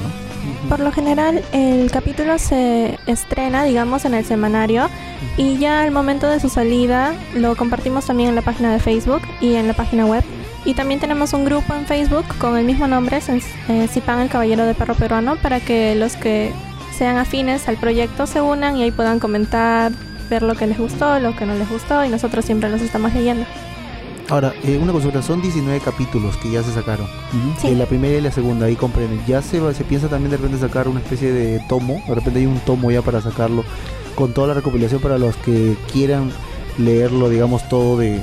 Por 0.69 0.81
lo 0.81 0.91
general, 0.91 1.45
el 1.53 1.89
capítulo 1.93 2.37
se 2.39 2.99
estrena, 3.07 3.63
digamos, 3.63 4.05
en 4.05 4.15
el 4.15 4.25
semanario 4.25 4.89
y 5.37 5.57
ya 5.59 5.83
al 5.83 5.93
momento 5.93 6.29
de 6.29 6.41
su 6.41 6.49
salida 6.49 7.15
lo 7.37 7.55
compartimos 7.55 8.07
también 8.07 8.31
en 8.31 8.35
la 8.35 8.43
página 8.43 8.73
de 8.73 8.81
Facebook 8.81 9.23
y 9.41 9.55
en 9.55 9.69
la 9.69 9.75
página 9.75 10.07
web 10.07 10.25
y 10.65 10.75
también 10.75 11.01
tenemos 11.01 11.33
un 11.33 11.45
grupo 11.45 11.75
en 11.75 11.87
Facebook 11.87 12.25
con 12.39 12.57
el 12.57 12.65
mismo 12.65 12.87
nombre, 12.87 13.21
eh, 13.69 13.89
Sipan 13.91 14.21
el 14.21 14.29
Caballero 14.29 14.67
de 14.67 14.75
Perro 14.75 14.95
Peruano, 14.95 15.37
para 15.37 15.61
que 15.61 15.95
los 15.95 16.17
que 16.17 16.53
sean 16.97 17.17
afines 17.17 17.67
al 17.69 17.77
proyecto 17.77 18.27
se 18.27 18.41
unan 18.41 18.77
y 18.77 18.83
ahí 18.83 18.91
puedan 18.91 19.21
comentar, 19.21 19.93
ver 20.29 20.43
lo 20.43 20.55
que 20.55 20.67
les 20.67 20.79
gustó, 20.79 21.19
lo 21.19 21.35
que 21.35 21.47
no 21.47 21.55
les 21.55 21.69
gustó 21.69 22.05
y 22.05 22.09
nosotros 22.09 22.45
siempre 22.45 22.69
los 22.69 22.83
estamos 22.83 23.15
leyendo. 23.15 23.47
Ahora, 24.29 24.53
eh, 24.63 24.79
una 24.81 24.93
consulta, 24.93 25.23
son 25.23 25.43
19 25.43 25.81
capítulos 25.81 26.37
que 26.37 26.53
ya 26.53 26.63
se 26.63 26.73
sacaron. 26.73 27.09
sí. 27.61 27.75
la 27.75 27.87
primera 27.87 28.17
y 28.17 28.21
la 28.21 28.31
segunda, 28.31 28.67
ahí 28.67 28.77
comprenden. 28.77 29.21
¿Ya 29.27 29.43
se, 29.43 29.75
se 29.75 29.85
piensa 29.85 30.09
también 30.09 30.31
de 30.31 30.37
repente 30.37 30.59
sacar 30.59 30.87
una 30.87 31.01
especie 31.01 31.33
de 31.33 31.59
tomo? 31.69 32.01
De 32.07 32.15
repente 32.15 32.39
hay 32.39 32.47
un 32.47 32.61
tomo 32.61 32.93
ya 32.93 33.03
para 33.03 33.21
sacarlo, 33.21 33.65
con 34.15 34.33
toda 34.33 34.49
la 34.49 34.55
recopilación 34.55 35.01
para 35.01 35.19
los 35.19 35.37
que 35.39 35.77
quieran 35.93 36.31
leerlo, 36.79 37.29
digamos, 37.29 37.69
todo 37.69 37.99
de, 37.99 38.23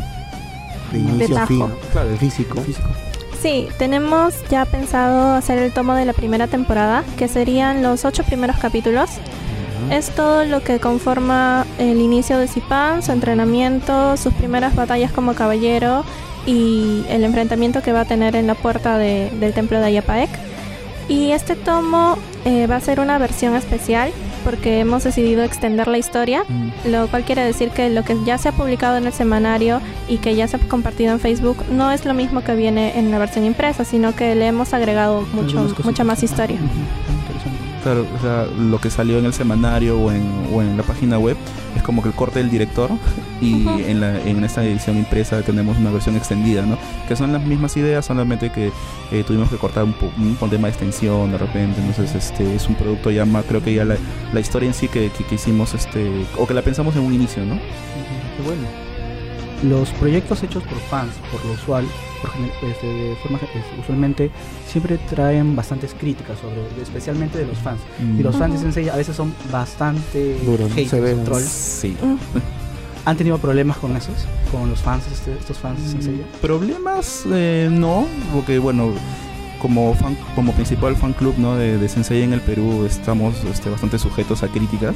de 0.92 1.00
inicio 1.00 1.38
a 1.38 1.48
fin, 1.48 1.66
claro, 1.92 2.10
de 2.10 2.18
físico. 2.18 2.64
Sí, 3.42 3.68
tenemos 3.78 4.34
ya 4.50 4.66
pensado 4.66 5.36
hacer 5.36 5.60
el 5.60 5.72
tomo 5.72 5.94
de 5.94 6.06
la 6.06 6.14
primera 6.14 6.48
temporada, 6.48 7.04
que 7.18 7.28
serían 7.28 7.84
los 7.84 8.04
ocho 8.04 8.24
primeros 8.24 8.58
capítulos. 8.58 9.10
Es 9.92 10.10
todo 10.10 10.44
lo 10.44 10.62
que 10.62 10.80
conforma 10.80 11.66
el 11.78 12.02
inicio 12.02 12.40
de 12.40 12.48
Zipan, 12.48 13.04
su 13.04 13.12
entrenamiento, 13.12 14.18
sus 14.18 14.34
primeras 14.34 14.76
batallas 14.76 15.12
como 15.12 15.34
caballero 15.34 16.04
y 16.46 17.04
el 17.10 17.24
enfrentamiento 17.24 17.82
que 17.82 17.92
va 17.92 18.02
a 18.02 18.06
tener 18.06 18.36
en 18.36 18.48
la 18.48 18.56
puerta 18.56 18.98
del 18.98 19.54
templo 19.54 19.80
de 19.80 19.86
Ayapaek. 19.86 20.30
Y 21.08 21.32
este 21.32 21.56
tomo 21.56 22.18
eh, 22.44 22.68
va 22.68 22.78
a 22.78 22.82
ser 22.82 23.00
una 23.00 23.18
versión 23.18 23.56
especial 23.56 24.12
porque 24.48 24.80
hemos 24.80 25.04
decidido 25.04 25.44
extender 25.44 25.90
la 25.90 25.98
historia, 25.98 26.46
mm. 26.48 26.90
lo 26.90 27.10
cual 27.10 27.26
quiere 27.26 27.44
decir 27.44 27.70
que 27.70 27.90
lo 27.90 28.06
que 28.06 28.16
ya 28.24 28.38
se 28.38 28.48
ha 28.48 28.54
publicado 28.54 28.96
en 28.96 29.06
el 29.06 29.12
semanario 29.12 29.82
y 30.08 30.20
que 30.20 30.38
ya 30.38 30.48
se 30.48 30.56
ha 30.56 30.60
compartido 30.70 31.12
en 31.12 31.20
Facebook 31.20 31.58
no 31.70 31.92
es 31.92 32.06
lo 32.06 32.14
mismo 32.14 32.42
que 32.46 32.56
viene 32.56 32.98
en 32.98 33.12
la 33.12 33.20
versión 33.20 33.44
impresa, 33.44 33.84
sino 33.84 34.16
que 34.16 34.36
le 34.36 34.48
hemos 34.48 34.74
agregado 34.74 35.24
mucho, 35.34 35.68
mucha 35.84 36.06
más 36.06 36.24
historia. 36.24 36.58
Claro, 37.84 38.06
o 38.18 38.22
sea, 38.22 38.46
lo 38.58 38.80
que 38.80 38.90
salió 38.90 39.18
en 39.18 39.26
el 39.26 39.34
semanario 39.34 40.00
o 40.00 40.14
en, 40.14 40.24
o 40.54 40.62
en 40.62 40.78
la 40.78 40.84
página 40.84 41.20
web 41.20 41.36
como 41.88 42.02
que 42.02 42.10
el 42.10 42.14
corte 42.16 42.40
del 42.40 42.50
director 42.50 42.92
y 43.40 43.66
en, 43.66 44.02
la, 44.02 44.22
en 44.22 44.44
esta 44.44 44.62
edición 44.62 44.98
impresa 44.98 45.42
tenemos 45.42 45.78
una 45.78 45.90
versión 45.90 46.18
extendida, 46.18 46.64
¿no? 46.66 46.78
Que 47.08 47.16
son 47.16 47.32
las 47.32 47.42
mismas 47.42 47.78
ideas, 47.78 48.06
solamente 48.06 48.52
que 48.52 48.74
eh, 49.14 49.24
tuvimos 49.26 49.50
que 49.50 49.56
cortar 49.56 49.86
un, 49.86 49.96
un, 50.40 50.50
tema 50.50 50.68
de 50.68 50.74
extensión 50.74 51.32
de 51.32 51.38
repente, 51.38 51.80
entonces 51.80 52.14
este 52.14 52.56
es 52.56 52.68
un 52.68 52.76
producto 52.76 53.10
ya 53.10 53.24
más, 53.24 53.46
creo 53.46 53.64
que 53.64 53.74
ya 53.74 53.86
la, 53.86 53.96
la 54.34 54.40
historia 54.42 54.68
en 54.68 54.74
sí 54.74 54.90
que, 54.90 55.10
que, 55.30 55.36
hicimos, 55.36 55.74
este 55.74 56.26
o 56.38 56.46
que 56.46 56.54
la 56.54 56.62
pensamos 56.62 56.94
en 56.98 57.04
un 57.04 57.14
inicio, 57.14 57.46
¿no? 57.46 57.56
Qué 57.56 58.44
bueno. 58.46 58.87
Los 59.64 59.90
proyectos 59.92 60.44
hechos 60.44 60.64
por 60.64 60.78
fans, 60.78 61.14
por 61.32 61.44
lo 61.46 61.54
usual, 61.54 61.86
este, 62.64 62.88
de 62.88 63.16
forma, 63.16 63.40
usualmente 63.82 64.30
siempre 64.68 64.98
traen 65.10 65.56
bastantes 65.56 65.94
críticas 65.94 66.38
sobre, 66.40 66.62
especialmente 66.82 67.40
de 67.40 67.48
los 67.48 67.58
fans. 67.58 67.80
Y 68.18 68.22
los 68.22 68.36
fans 68.36 68.54
de 68.54 68.60
Sensei 68.60 68.90
a 68.90 68.96
veces 68.96 69.16
son 69.16 69.34
bastante 69.52 70.38
duros, 70.46 70.72
Sí. 71.46 71.96
¿Han 73.06 73.16
tenido 73.18 73.38
problemas 73.38 73.78
con 73.78 73.96
esos? 73.96 74.16
¿Con 74.52 74.70
los 74.70 74.80
fans, 74.80 75.06
este, 75.12 75.34
estos 75.34 75.58
fans 75.58 75.82
de 75.82 75.90
Sensei? 75.90 76.26
Problemas, 76.42 77.24
eh, 77.32 77.70
no, 77.72 78.06
porque 78.34 78.60
bueno, 78.60 78.92
como 79.68 79.94
fan, 79.96 80.18
como 80.34 80.54
principal 80.54 80.96
fan 80.96 81.12
club 81.12 81.36
¿no? 81.38 81.58
de, 81.58 81.78
de 81.78 81.90
Sensei 81.90 82.24
en 82.24 82.32
el 82.32 82.40
Perú 82.40 82.86
estamos 82.86 83.36
este, 83.44 83.70
bastante 83.70 84.00
sujetos 84.00 84.42
a 84.42 84.48
críticas, 84.48 84.96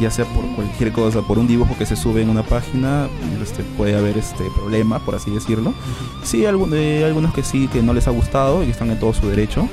ya 0.00 0.10
sea 0.10 0.24
por 0.24 0.44
cualquier 0.56 0.90
cosa, 0.90 1.22
por 1.22 1.38
un 1.38 1.46
dibujo 1.46 1.76
que 1.78 1.86
se 1.86 1.94
sube 1.94 2.22
en 2.22 2.28
una 2.28 2.42
página, 2.42 3.06
este, 3.40 3.62
puede 3.76 3.96
haber 3.96 4.18
este 4.18 4.42
problema, 4.56 4.98
por 4.98 5.14
así 5.14 5.30
decirlo. 5.30 5.72
Sí, 6.24 6.44
hay 6.44 7.04
algunos 7.04 7.32
que 7.32 7.44
sí, 7.44 7.68
que 7.68 7.80
no 7.80 7.92
les 7.92 8.08
ha 8.08 8.10
gustado 8.10 8.64
y 8.64 8.70
están 8.70 8.90
en 8.90 8.98
todo 8.98 9.14
su 9.14 9.28
derecho. 9.28 9.68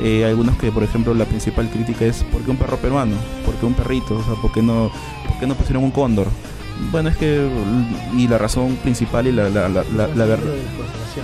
Eh, 0.00 0.24
algunos 0.24 0.56
que, 0.56 0.70
por 0.70 0.84
ejemplo, 0.84 1.12
la 1.12 1.24
principal 1.24 1.68
crítica 1.68 2.04
es 2.04 2.22
¿por 2.22 2.42
qué 2.42 2.52
un 2.52 2.58
perro 2.58 2.76
peruano? 2.76 3.16
¿Por 3.44 3.56
qué 3.56 3.66
un 3.66 3.74
perrito? 3.74 4.18
O 4.18 4.22
sea, 4.22 4.34
¿por 4.34 4.52
qué 4.52 4.62
no, 4.62 4.92
por 5.26 5.38
qué 5.40 5.48
no 5.48 5.56
pusieron 5.56 5.82
un 5.82 5.90
cóndor? 5.90 6.28
Bueno, 6.90 7.08
es 7.08 7.16
que. 7.16 7.48
Y 8.16 8.28
la 8.28 8.38
razón 8.38 8.76
principal 8.76 9.26
y 9.26 9.32
la, 9.32 9.48
la, 9.48 9.68
la, 9.68 9.84
la, 9.84 10.24
verdad. 10.24 10.52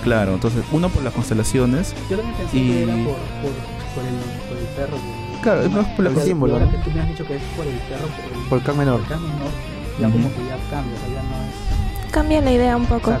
Claro, 0.03 0.33
entonces, 0.33 0.63
uno 0.71 0.89
por 0.89 1.03
las 1.03 1.13
constelaciones. 1.13 1.93
Yo 2.09 2.17
también 2.17 2.35
pensé 2.37 2.57
y... 2.57 2.67
que 2.67 2.83
era 2.83 2.93
por, 2.95 3.03
por, 3.05 3.51
por, 3.95 4.03
el, 4.05 4.15
por 4.47 4.57
el 4.57 4.65
perro. 4.75 4.97
Claro, 5.41 5.61
es 5.61 5.87
por 5.95 6.07
el 6.07 6.17
símbolo. 6.17 6.53
Ahora 6.53 6.69
que 6.69 6.77
tú 6.77 6.91
me 6.91 7.01
has 7.01 7.07
dicho 7.09 7.25
que 7.25 7.35
es 7.35 7.41
por 7.55 7.65
el 7.65 7.77
perro, 7.77 8.07
por 8.07 8.25
el, 8.25 8.49
por 8.49 8.57
el 8.59 8.63
can 8.63 8.77
menor. 8.77 9.01
Por 9.01 9.03
el 9.03 9.07
can 9.09 9.23
menor, 9.23 9.51
ya 9.99 10.09
como 10.09 10.29
que 10.29 10.45
ya 10.45 10.57
cambia, 10.69 10.99
ya 11.13 11.23
no 11.23 11.35
es 11.47 11.66
cambia 12.11 12.41
la 12.41 12.51
idea 12.51 12.75
un 12.75 12.85
poco. 12.85 13.13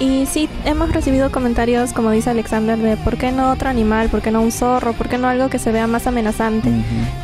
y 0.00 0.26
sí, 0.26 0.48
hemos 0.64 0.92
recibido 0.92 1.30
comentarios, 1.30 1.92
como 1.92 2.10
dice 2.10 2.30
Alexander, 2.30 2.78
de 2.78 2.96
por 2.96 3.16
qué 3.16 3.32
no 3.32 3.50
otro 3.50 3.68
animal, 3.68 4.08
por 4.08 4.22
qué 4.22 4.30
no 4.30 4.40
un 4.40 4.52
zorro, 4.52 4.92
por 4.92 5.08
qué 5.08 5.18
no 5.18 5.28
algo 5.28 5.48
que 5.48 5.58
se 5.58 5.72
vea 5.72 5.86
más 5.86 6.06
amenazante. 6.06 6.70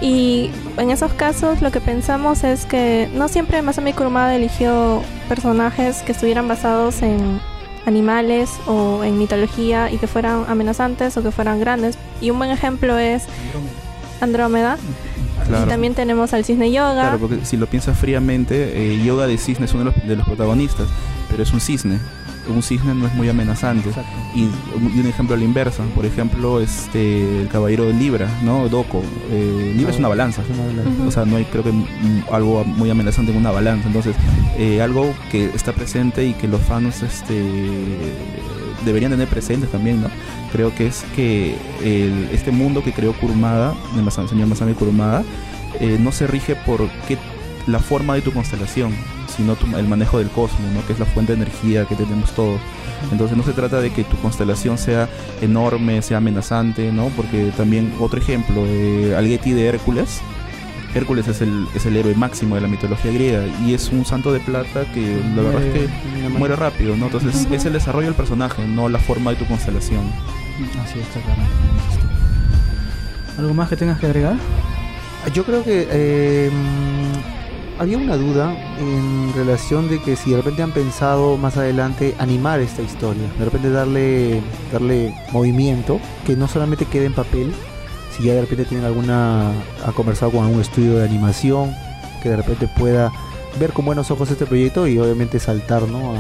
Y 0.01 0.51
en 0.77 0.91
esos 0.91 1.13
casos 1.15 1.63
lo 1.63 1.71
que 1.71 1.81
pensamos 1.81 2.45
es 2.45 2.67
que 2.67 3.09
no 3.15 3.29
siempre 3.29 3.63
Masami 3.63 3.93
Kurumada 3.93 4.35
eligió 4.35 5.03
personajes 5.29 6.03
que 6.03 6.13
estuvieran 6.13 6.49
basados 6.49 7.03
en 7.03 7.41
animales 7.87 8.51
o 8.67 9.05
en 9.05 9.19
mitología 9.19 9.91
y 9.91 9.99
que 9.99 10.07
fueran 10.07 10.45
amenazantes 10.49 11.17
o 11.17 11.23
que 11.23 11.31
fueran 11.31 11.61
grandes. 11.61 11.99
Y 12.21 12.31
un 12.31 12.39
buen 12.39 12.51
ejemplo 12.51 12.99
es 12.99 13.25
Andrómeda. 14.21 14.79
Y 15.49 15.69
también 15.69 15.95
tenemos 15.95 16.33
al 16.33 16.45
cisne 16.45 16.71
yoga. 16.73 16.95
Claro, 16.95 17.19
porque 17.19 17.45
si 17.45 17.57
lo 17.57 17.67
piensas 17.67 17.99
fríamente, 17.99 18.93
eh, 18.93 19.05
yoga 19.05 19.27
de 19.27 19.39
cisne 19.39 19.67
es 19.67 19.75
uno 19.75 19.85
de 19.85 19.93
los, 19.93 20.09
de 20.09 20.17
los 20.17 20.27
protagonistas, 20.27 20.89
pero 21.31 21.43
es 21.43 21.53
un 21.53 21.61
cisne 21.61 21.99
un 22.49 22.63
cisne 22.63 22.95
no 22.95 23.07
es 23.07 23.15
muy 23.15 23.29
amenazante. 23.29 23.91
Y, 24.35 24.49
un 24.75 25.07
ejemplo 25.07 25.35
a 25.35 25.39
la 25.39 25.45
inversa, 25.45 25.83
por 25.95 26.05
ejemplo, 26.07 26.61
este 26.61 27.43
el 27.43 27.49
caballero 27.49 27.85
de 27.85 27.95
Libra, 27.95 28.29
¿no? 28.43 28.69
Doco. 28.69 29.03
Eh, 29.31 29.73
Libra 29.77 29.93
es 29.93 29.99
una 29.99 30.09
balanza. 30.09 30.43
O 31.07 31.11
sea, 31.11 31.25
no 31.25 31.37
hay 31.37 31.45
creo 31.45 31.63
que 31.63 31.73
algo 32.31 32.65
muy 32.65 32.91
amenazante 32.91 33.33
en 33.33 33.39
una 33.39 33.51
balanza. 33.51 33.87
Entonces, 33.87 34.17
eh, 34.59 34.83
algo 34.83 35.15
que 35.31 35.47
está 35.47 35.73
presente 35.73 36.25
y 36.25 36.35
que 36.35 36.49
los 36.49 36.61
fans 36.61 37.03
este 37.03 37.43
deberían 38.85 39.11
tener 39.11 39.29
presente 39.29 39.67
también, 39.67 40.03
¿no? 40.03 40.09
Creo 40.53 40.75
que 40.75 40.87
es 40.87 41.05
que 41.17 41.57
este 42.33 42.51
mundo 42.51 42.83
que 42.83 42.93
creó 42.93 43.13
Kurumada, 43.15 43.75
el 43.97 44.29
señor 44.29 44.47
Masami 44.47 44.75
Kurumada, 44.75 45.25
eh, 45.81 45.99
no 46.01 46.13
se 46.13 46.27
rige 46.27 46.55
por 46.55 46.89
qué, 47.09 47.19
la 47.67 47.79
forma 47.79 48.15
de 48.15 48.23
tu 48.23 48.33
constelación, 48.33 48.95
sino 49.35 49.57
el 49.77 49.89
manejo 49.89 50.19
del 50.19 50.29
cosmos, 50.29 50.61
¿no? 50.73 50.87
que 50.87 50.93
es 50.93 50.99
la 50.99 51.07
fuente 51.07 51.35
de 51.35 51.43
energía 51.43 51.87
que 51.87 51.95
tenemos 51.95 52.33
todos. 52.33 52.61
Entonces 53.11 53.37
no 53.37 53.43
se 53.43 53.53
trata 53.53 53.81
de 53.81 53.91
que 53.91 54.05
tu 54.05 54.17
constelación 54.19 54.79
sea 54.79 55.09
enorme, 55.41 56.01
sea 56.03 56.19
amenazante, 56.19 56.93
¿no? 56.93 57.09
porque 57.17 57.53
también 57.57 57.93
otro 58.01 58.21
ejemplo, 58.21 58.65
eh, 58.67 59.15
Algueti 59.17 59.53
de 59.53 59.67
Hércules, 59.67 60.21
Hércules 60.95 61.27
es 61.27 61.41
el, 61.41 61.67
es 61.75 61.87
el 61.87 61.97
héroe 61.97 62.15
máximo 62.15 62.55
de 62.55 62.61
la 62.61 62.69
mitología 62.69 63.11
griega 63.11 63.45
y 63.65 63.75
es 63.75 63.91
un 63.91 64.05
santo 64.05 64.33
de 64.33 64.41
plata 64.41 64.85
que 64.93 65.21
la 65.35 65.43
verdad 65.43 65.63
es 65.65 65.73
que 65.73 66.29
muere 66.29 66.57
rápido, 66.57 66.97
¿no? 66.97 67.07
Entonces 67.07 67.47
es 67.51 67.65
el 67.65 67.73
desarrollo 67.73 68.07
del 68.07 68.15
personaje, 68.15 68.67
no 68.67 68.89
la 68.89 68.99
forma 68.99 69.31
de 69.31 69.37
tu 69.37 69.47
constelación. 69.47 70.03
Así 70.83 71.01
es, 71.01 71.07
claramente. 71.09 71.53
¿Algo 73.39 73.55
más 73.55 73.69
que 73.69 73.77
tengas 73.77 73.99
que 73.99 74.07
agregar? 74.07 74.37
Yo 75.33 75.45
creo 75.45 75.65
que 75.65 75.89
eh, 75.91 76.51
había 77.79 77.99
una 77.99 78.17
duda 78.17 78.55
en 78.79 79.33
relación 79.35 79.89
de 79.89 80.01
que 80.01 80.17
si 80.17 80.31
de 80.31 80.37
repente 80.37 80.63
han 80.63 80.71
pensado 80.71 81.37
más 81.37 81.57
adelante 81.57 82.15
animar 82.19 82.61
esta 82.61 82.83
historia, 82.83 83.25
de 83.39 83.45
repente 83.45 83.71
darle, 83.71 84.43
darle 84.73 85.15
movimiento, 85.33 85.99
que 86.27 86.37
no 86.37 86.47
solamente 86.47 86.87
quede 86.87 87.07
en 87.07 87.15
papel, 87.15 87.53
si 88.17 88.25
ya 88.25 88.35
de 88.35 88.43
repente 88.43 88.65
tienen 88.65 88.87
alguna, 88.87 89.51
ha 89.85 89.93
conversado 89.93 90.33
con 90.33 90.45
algún 90.45 90.61
estudio 90.61 90.97
de 90.97 91.05
animación, 91.05 91.75
que 92.23 92.31
de 92.31 92.37
repente 92.37 92.69
pueda 92.69 93.11
ver 93.59 93.73
con 93.73 93.85
buenos 93.85 94.11
ojos 94.11 94.31
este 94.31 94.47
proyecto 94.47 94.87
y 94.87 94.99
obviamente 94.99 95.39
saltar, 95.41 95.83
¿no? 95.83 96.15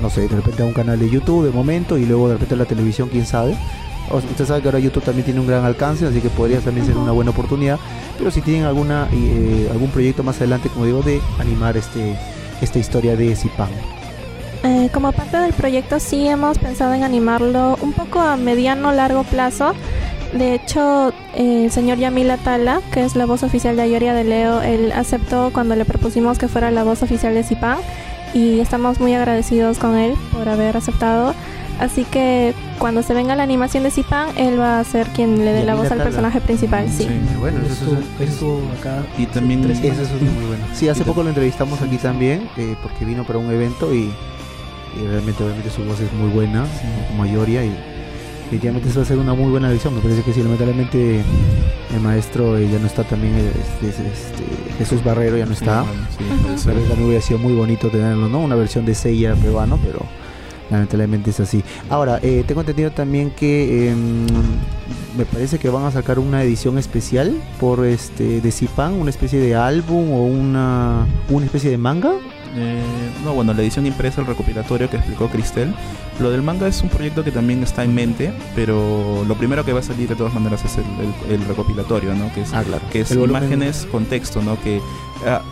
No 0.00 0.10
sé, 0.10 0.22
de 0.22 0.36
repente 0.36 0.62
a 0.62 0.66
un 0.66 0.72
canal 0.72 0.98
de 0.98 1.10
YouTube 1.10 1.44
de 1.44 1.50
momento 1.50 1.98
y 1.98 2.06
luego 2.06 2.28
de 2.28 2.34
repente 2.34 2.54
a 2.54 2.58
la 2.58 2.64
televisión, 2.64 3.08
quién 3.08 3.26
sabe. 3.26 3.56
Usted 4.10 4.46
sabe 4.46 4.62
que 4.62 4.68
ahora 4.68 4.78
YouTube 4.78 5.04
también 5.04 5.24
tiene 5.24 5.40
un 5.40 5.46
gran 5.46 5.64
alcance, 5.64 6.06
así 6.06 6.20
que 6.20 6.30
podría 6.30 6.60
también 6.60 6.86
ser 6.86 6.96
una 6.96 7.12
buena 7.12 7.30
oportunidad. 7.30 7.78
Pero 8.16 8.30
si 8.30 8.40
tienen 8.40 8.64
alguna 8.64 9.08
eh, 9.12 9.68
algún 9.70 9.90
proyecto 9.90 10.22
más 10.22 10.36
adelante, 10.36 10.70
como 10.70 10.86
digo, 10.86 11.02
de 11.02 11.20
animar 11.38 11.76
este 11.76 12.16
esta 12.60 12.78
historia 12.78 13.16
de 13.16 13.36
Zipan. 13.36 13.68
Eh, 14.64 14.90
como 14.92 15.12
parte 15.12 15.36
del 15.36 15.52
proyecto 15.52 16.00
sí 16.00 16.26
hemos 16.26 16.58
pensado 16.58 16.92
en 16.94 17.04
animarlo 17.04 17.78
un 17.80 17.92
poco 17.92 18.20
a 18.20 18.36
mediano 18.36 18.92
largo 18.92 19.22
plazo. 19.24 19.72
De 20.32 20.54
hecho, 20.54 21.12
eh, 21.34 21.64
el 21.64 21.70
señor 21.70 21.98
Yamil 21.98 22.30
Atala, 22.30 22.80
que 22.92 23.04
es 23.04 23.16
la 23.16 23.26
voz 23.26 23.42
oficial 23.42 23.76
de 23.76 23.82
Ayoria 23.82 24.12
de 24.14 24.24
Leo, 24.24 24.60
él 24.60 24.92
aceptó 24.92 25.50
cuando 25.52 25.74
le 25.74 25.84
propusimos 25.84 26.38
que 26.38 26.48
fuera 26.48 26.70
la 26.70 26.84
voz 26.84 27.02
oficial 27.02 27.34
de 27.34 27.42
Zipan 27.42 27.78
y 28.34 28.60
estamos 28.60 29.00
muy 29.00 29.14
agradecidos 29.14 29.78
con 29.78 29.96
él 29.96 30.14
por 30.32 30.48
haber 30.48 30.76
aceptado. 30.76 31.34
Así 31.80 32.04
que 32.04 32.54
cuando 32.78 33.02
se 33.02 33.14
venga 33.14 33.36
la 33.36 33.44
animación 33.44 33.84
de 33.84 33.90
Zipan, 33.90 34.36
él 34.36 34.58
va 34.58 34.80
a 34.80 34.84
ser 34.84 35.06
quien 35.08 35.44
le 35.44 35.52
dé 35.52 35.64
la 35.64 35.76
voz 35.76 35.90
al 35.90 35.98
personaje 36.02 36.40
principal. 36.40 36.88
Sí, 36.90 37.08
bueno, 37.38 37.60
eso, 37.64 37.96
eso, 38.20 38.60
acá. 38.78 39.04
Y 39.16 39.26
también 39.26 39.64
eso 39.70 40.02
es 40.02 40.10
muy 40.10 40.46
bueno. 40.46 40.64
Sí, 40.74 40.88
hace 40.88 41.04
poco 41.04 41.22
lo 41.22 41.28
entrevistamos 41.28 41.80
aquí 41.80 41.96
también, 41.96 42.48
eh, 42.56 42.76
porque 42.82 43.04
vino 43.04 43.24
para 43.24 43.38
un 43.38 43.50
evento 43.50 43.94
y, 43.94 44.12
realmente, 45.08 45.42
obviamente 45.42 45.70
su 45.70 45.84
voz 45.84 46.00
es 46.00 46.12
muy 46.12 46.30
buena, 46.30 46.66
como 47.08 47.22
mayoría 47.22 47.64
y 47.64 47.72
definitivamente 48.48 48.88
eso 48.88 49.00
va 49.00 49.04
a 49.04 49.06
ser 49.06 49.18
una 49.18 49.34
muy 49.34 49.50
buena 49.50 49.70
edición. 49.70 49.94
Me 49.94 50.00
parece 50.00 50.22
que 50.22 50.32
sí, 50.32 50.42
lamentablemente 50.42 51.22
el 51.94 52.00
maestro 52.00 52.56
eh, 52.56 52.66
ya 52.70 52.78
no 52.78 52.86
está 52.86 53.04
también, 53.04 53.34
este, 53.36 53.88
este, 53.88 54.44
Jesús 54.78 55.04
Barrero 55.04 55.36
ya 55.36 55.44
no 55.44 55.52
está. 55.52 55.84
Sí, 56.56 56.64
también 56.64 57.04
hubiera 57.04 57.20
sido 57.20 57.38
muy 57.38 57.52
bonito 57.52 57.90
tenerlo, 57.90 58.28
¿no? 58.28 58.40
Una 58.40 58.54
versión 58.54 58.86
de 58.86 58.94
Seiya 58.94 59.34
peruano, 59.34 59.78
pero 59.84 60.00
lamentablemente 60.70 61.28
es 61.28 61.40
así. 61.40 61.62
Ahora, 61.90 62.20
eh, 62.22 62.42
tengo 62.46 62.62
entendido 62.62 62.90
también 62.90 63.30
que 63.32 63.90
em, 63.90 64.26
me 65.16 65.26
parece 65.26 65.58
que 65.58 65.68
van 65.68 65.84
a 65.84 65.90
sacar 65.90 66.18
una 66.18 66.42
edición 66.42 66.78
especial 66.78 67.36
por 67.60 67.84
este 67.84 68.40
de 68.40 68.50
Zipan, 68.50 68.94
una 68.94 69.10
especie 69.10 69.40
de 69.40 69.56
álbum 69.56 70.10
o 70.10 70.24
una, 70.24 71.06
una 71.28 71.44
especie 71.44 71.70
de 71.70 71.76
manga. 71.76 72.14
Eh, 72.56 72.82
no, 73.24 73.34
bueno, 73.34 73.52
la 73.52 73.62
edición 73.62 73.86
impresa, 73.86 74.20
el 74.20 74.26
recopilatorio 74.26 74.88
que 74.90 74.96
explicó 74.96 75.28
Cristel. 75.28 75.74
Lo 76.20 76.30
del 76.30 76.42
manga 76.42 76.66
es 76.66 76.82
un 76.82 76.88
proyecto 76.88 77.22
que 77.22 77.30
también 77.30 77.62
está 77.62 77.84
en 77.84 77.94
mente, 77.94 78.32
pero 78.54 79.24
lo 79.26 79.34
primero 79.36 79.64
que 79.64 79.72
va 79.72 79.80
a 79.80 79.82
salir 79.82 80.08
de 80.08 80.16
todas 80.16 80.34
maneras 80.34 80.64
es 80.64 80.78
el, 81.30 81.44
recopilatorio, 81.44 82.14
¿no? 82.14 82.32
Que 82.32 82.42
es, 82.42 82.52
ah, 82.52 82.62
claro. 82.64 82.82
que 82.90 83.00
es 83.00 83.10
imágenes 83.12 83.86
con 83.90 84.06
texto, 84.06 84.42
¿no? 84.42 84.60
Que 84.62 84.80
ah, 85.26 85.42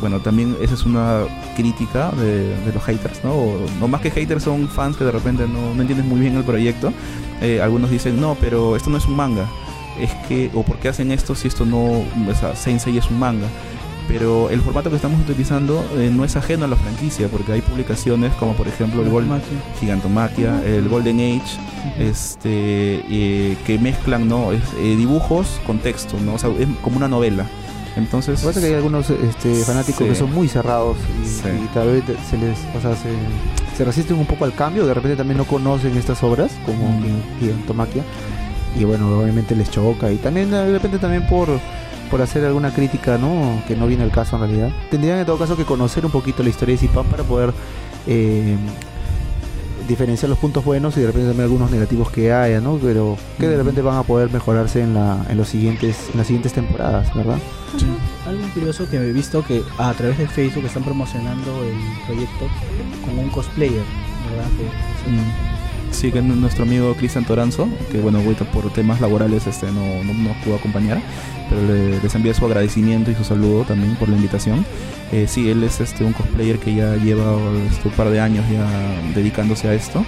bueno, 0.00 0.20
también 0.20 0.56
esa 0.60 0.74
es 0.74 0.84
una 0.84 1.24
crítica 1.56 2.10
de, 2.12 2.54
los 2.72 2.82
haters, 2.82 3.22
¿no? 3.22 3.34
no 3.78 3.88
más 3.88 4.00
que 4.00 4.10
haters 4.10 4.44
son 4.44 4.68
fans 4.68 4.96
que 4.96 5.04
de 5.04 5.12
repente 5.12 5.46
no, 5.46 5.74
no 5.74 5.82
entienden 5.82 6.08
muy 6.08 6.20
bien 6.20 6.36
el 6.36 6.44
proyecto. 6.44 6.92
Eh, 7.42 7.60
algunos 7.60 7.90
dicen, 7.90 8.20
no, 8.20 8.36
pero 8.40 8.76
esto 8.76 8.90
no 8.90 8.98
es 8.98 9.06
un 9.06 9.16
manga. 9.16 9.46
Es 9.98 10.12
que, 10.28 10.50
o 10.54 10.62
por 10.62 10.78
qué 10.78 10.88
hacen 10.88 11.12
esto 11.12 11.34
si 11.34 11.48
esto 11.48 11.66
no, 11.66 11.82
o 11.82 12.34
sea, 12.38 12.56
Sensei 12.56 12.96
es 12.96 13.10
un 13.10 13.18
manga. 13.18 13.46
Pero 14.10 14.50
el 14.50 14.60
formato 14.60 14.90
que 14.90 14.96
estamos 14.96 15.20
utilizando 15.20 15.84
eh, 15.96 16.10
no 16.12 16.24
es 16.24 16.34
ajeno 16.34 16.64
a 16.64 16.68
la 16.68 16.76
franquicia, 16.76 17.28
porque 17.28 17.52
hay 17.52 17.60
publicaciones 17.60 18.32
como 18.34 18.54
por 18.54 18.66
ejemplo 18.66 19.02
el 19.02 19.08
Gol 19.08 19.26
Gigantomaquia, 19.78 20.64
el 20.66 20.88
Golden 20.88 21.20
Age, 21.20 21.60
este, 21.98 23.04
eh, 23.08 23.56
que 23.64 23.78
mezclan 23.78 24.28
¿no? 24.28 24.50
dibujos 24.80 25.60
con 25.64 25.78
texto, 25.78 26.16
¿no? 26.20 26.34
O 26.34 26.38
sea, 26.38 26.50
es 26.58 26.66
como 26.82 26.96
una 26.96 27.08
novela. 27.08 27.46
Entonces. 27.96 28.40
Pasa 28.40 28.60
que 28.60 28.66
hay 28.66 28.74
algunos 28.74 29.10
este, 29.10 29.54
fanáticos 29.64 30.06
que 30.06 30.14
son 30.14 30.32
muy 30.32 30.48
cerrados 30.48 30.96
y, 31.24 31.66
tal 31.74 31.88
vez 31.88 32.04
se 32.28 32.38
les. 32.38 32.58
O 32.76 32.80
sea, 32.80 32.94
se, 32.96 33.84
resisten 33.84 34.16
un 34.16 34.26
poco 34.26 34.44
al 34.44 34.54
cambio. 34.54 34.86
De 34.86 34.94
repente 34.94 35.16
también 35.16 35.38
no 35.38 35.44
conocen 35.44 35.96
estas 35.96 36.22
obras, 36.22 36.52
como 36.66 36.88
mm. 36.90 37.66
Tomaquia. 37.66 38.04
Y 38.78 38.84
bueno, 38.84 39.20
obviamente 39.20 39.56
les 39.56 39.70
choca. 39.70 40.12
Y 40.12 40.16
también, 40.16 40.50
de 40.50 40.72
repente, 40.72 40.98
también 40.98 41.26
por 41.26 41.48
por 42.10 42.20
hacer 42.22 42.44
alguna 42.44 42.72
crítica, 42.74 43.18
¿no? 43.18 43.62
Que 43.66 43.76
no 43.76 43.86
viene 43.86 44.04
el 44.04 44.10
caso 44.10 44.36
en 44.36 44.42
realidad. 44.42 44.70
Tendrían 44.90 45.18
en 45.18 45.26
todo 45.26 45.38
caso 45.38 45.56
que 45.56 45.64
conocer 45.64 46.04
un 46.04 46.12
poquito 46.12 46.42
la 46.42 46.50
historia 46.50 46.74
de 46.74 46.78
Zipan 46.80 47.06
para 47.06 47.22
poder 47.22 47.52
eh, 48.06 48.56
diferenciar 49.88 50.28
los 50.28 50.38
puntos 50.38 50.64
buenos 50.64 50.96
y 50.96 51.00
de 51.00 51.06
repente 51.06 51.28
también 51.28 51.44
algunos 51.44 51.70
negativos 51.70 52.10
que 52.10 52.32
haya, 52.32 52.60
¿no? 52.60 52.78
Pero 52.78 53.16
que 53.38 53.48
de 53.48 53.56
repente 53.56 53.82
van 53.82 53.96
a 53.96 54.02
poder 54.02 54.30
mejorarse 54.30 54.82
en, 54.82 54.94
la, 54.94 55.24
en, 55.28 55.36
los 55.36 55.48
siguientes, 55.48 56.10
en 56.12 56.18
las 56.18 56.26
siguientes 56.26 56.52
temporadas, 56.52 57.14
¿verdad? 57.14 57.38
Algo 58.26 58.48
curioso 58.54 58.88
que 58.88 58.96
he 58.96 59.12
visto 59.12 59.44
que 59.44 59.62
a 59.78 59.92
través 59.94 60.18
de 60.18 60.26
Facebook 60.26 60.64
están 60.64 60.82
promocionando 60.82 61.62
el 61.62 62.06
proyecto 62.06 62.46
como 63.04 63.22
un 63.22 63.30
cosplayer, 63.30 63.84
¿verdad? 64.30 64.50
Mm. 65.06 65.49
Sí, 65.90 66.12
que 66.12 66.22
nuestro 66.22 66.64
amigo 66.64 66.94
Cristian 66.94 67.24
Toranzo, 67.24 67.68
que 67.90 67.98
bueno, 67.98 68.20
por 68.52 68.72
temas 68.72 69.00
laborales 69.00 69.46
este 69.46 69.66
no, 69.72 70.02
no 70.04 70.34
pudo 70.44 70.56
acompañar, 70.56 71.02
pero 71.48 71.60
les 72.02 72.14
envía 72.14 72.32
su 72.32 72.46
agradecimiento 72.46 73.10
y 73.10 73.14
su 73.14 73.24
saludo 73.24 73.64
también 73.64 73.96
por 73.96 74.08
la 74.08 74.16
invitación. 74.16 74.64
Eh, 75.12 75.26
sí, 75.28 75.50
él 75.50 75.62
es 75.64 75.80
este 75.80 76.04
un 76.04 76.12
cosplayer 76.12 76.58
que 76.58 76.74
ya 76.74 76.94
lleva 76.96 77.36
este, 77.70 77.88
un 77.88 77.94
par 77.94 78.10
de 78.10 78.20
años 78.20 78.44
ya 78.50 78.66
dedicándose 79.14 79.68
a 79.68 79.74
esto 79.74 80.04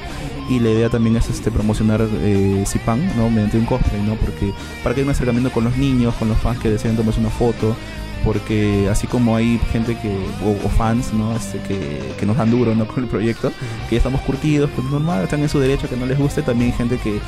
y 0.48 0.60
la 0.60 0.70
idea 0.70 0.88
también 0.88 1.16
es 1.16 1.28
este 1.28 1.50
promocionar 1.50 2.06
eh, 2.22 2.64
Zipan, 2.66 3.16
¿no? 3.16 3.28
mediante 3.28 3.58
un 3.58 3.66
cosplay, 3.66 4.00
¿no? 4.02 4.14
porque 4.14 4.52
para 4.82 4.94
que 4.94 5.00
haya 5.00 5.08
un 5.08 5.12
acercamiento 5.12 5.50
con 5.50 5.64
los 5.64 5.76
niños, 5.76 6.14
con 6.14 6.28
los 6.28 6.38
fans 6.38 6.58
que 6.60 6.70
desean 6.70 6.96
tomarse 6.96 7.20
una 7.20 7.30
foto, 7.30 7.76
porque 8.24 8.88
así 8.90 9.06
como 9.06 9.36
hay 9.36 9.58
gente 9.70 9.96
que 9.96 10.16
o, 10.44 10.68
fans 10.68 11.12
no 11.12 11.34
este 11.34 11.58
que, 11.60 12.00
que, 12.18 12.26
nos 12.26 12.36
dan 12.36 12.50
duro 12.50 12.74
no 12.74 12.86
con 12.92 13.04
el 13.04 13.08
proyecto 13.08 13.52
que 13.88 13.96
ya 13.96 13.98
estamos 13.98 14.20
curtidos 14.22 14.70
pues 14.74 14.86
normal 14.88 15.24
están 15.24 15.40
en 15.40 15.48
su 15.48 15.58
derecho 15.58 15.88
que 15.88 15.96
no 15.96 16.06
les 16.06 16.18
guste 16.18 16.42
también 16.42 16.72
hay 16.72 16.76
gente 16.76 16.98
que 16.98 17.20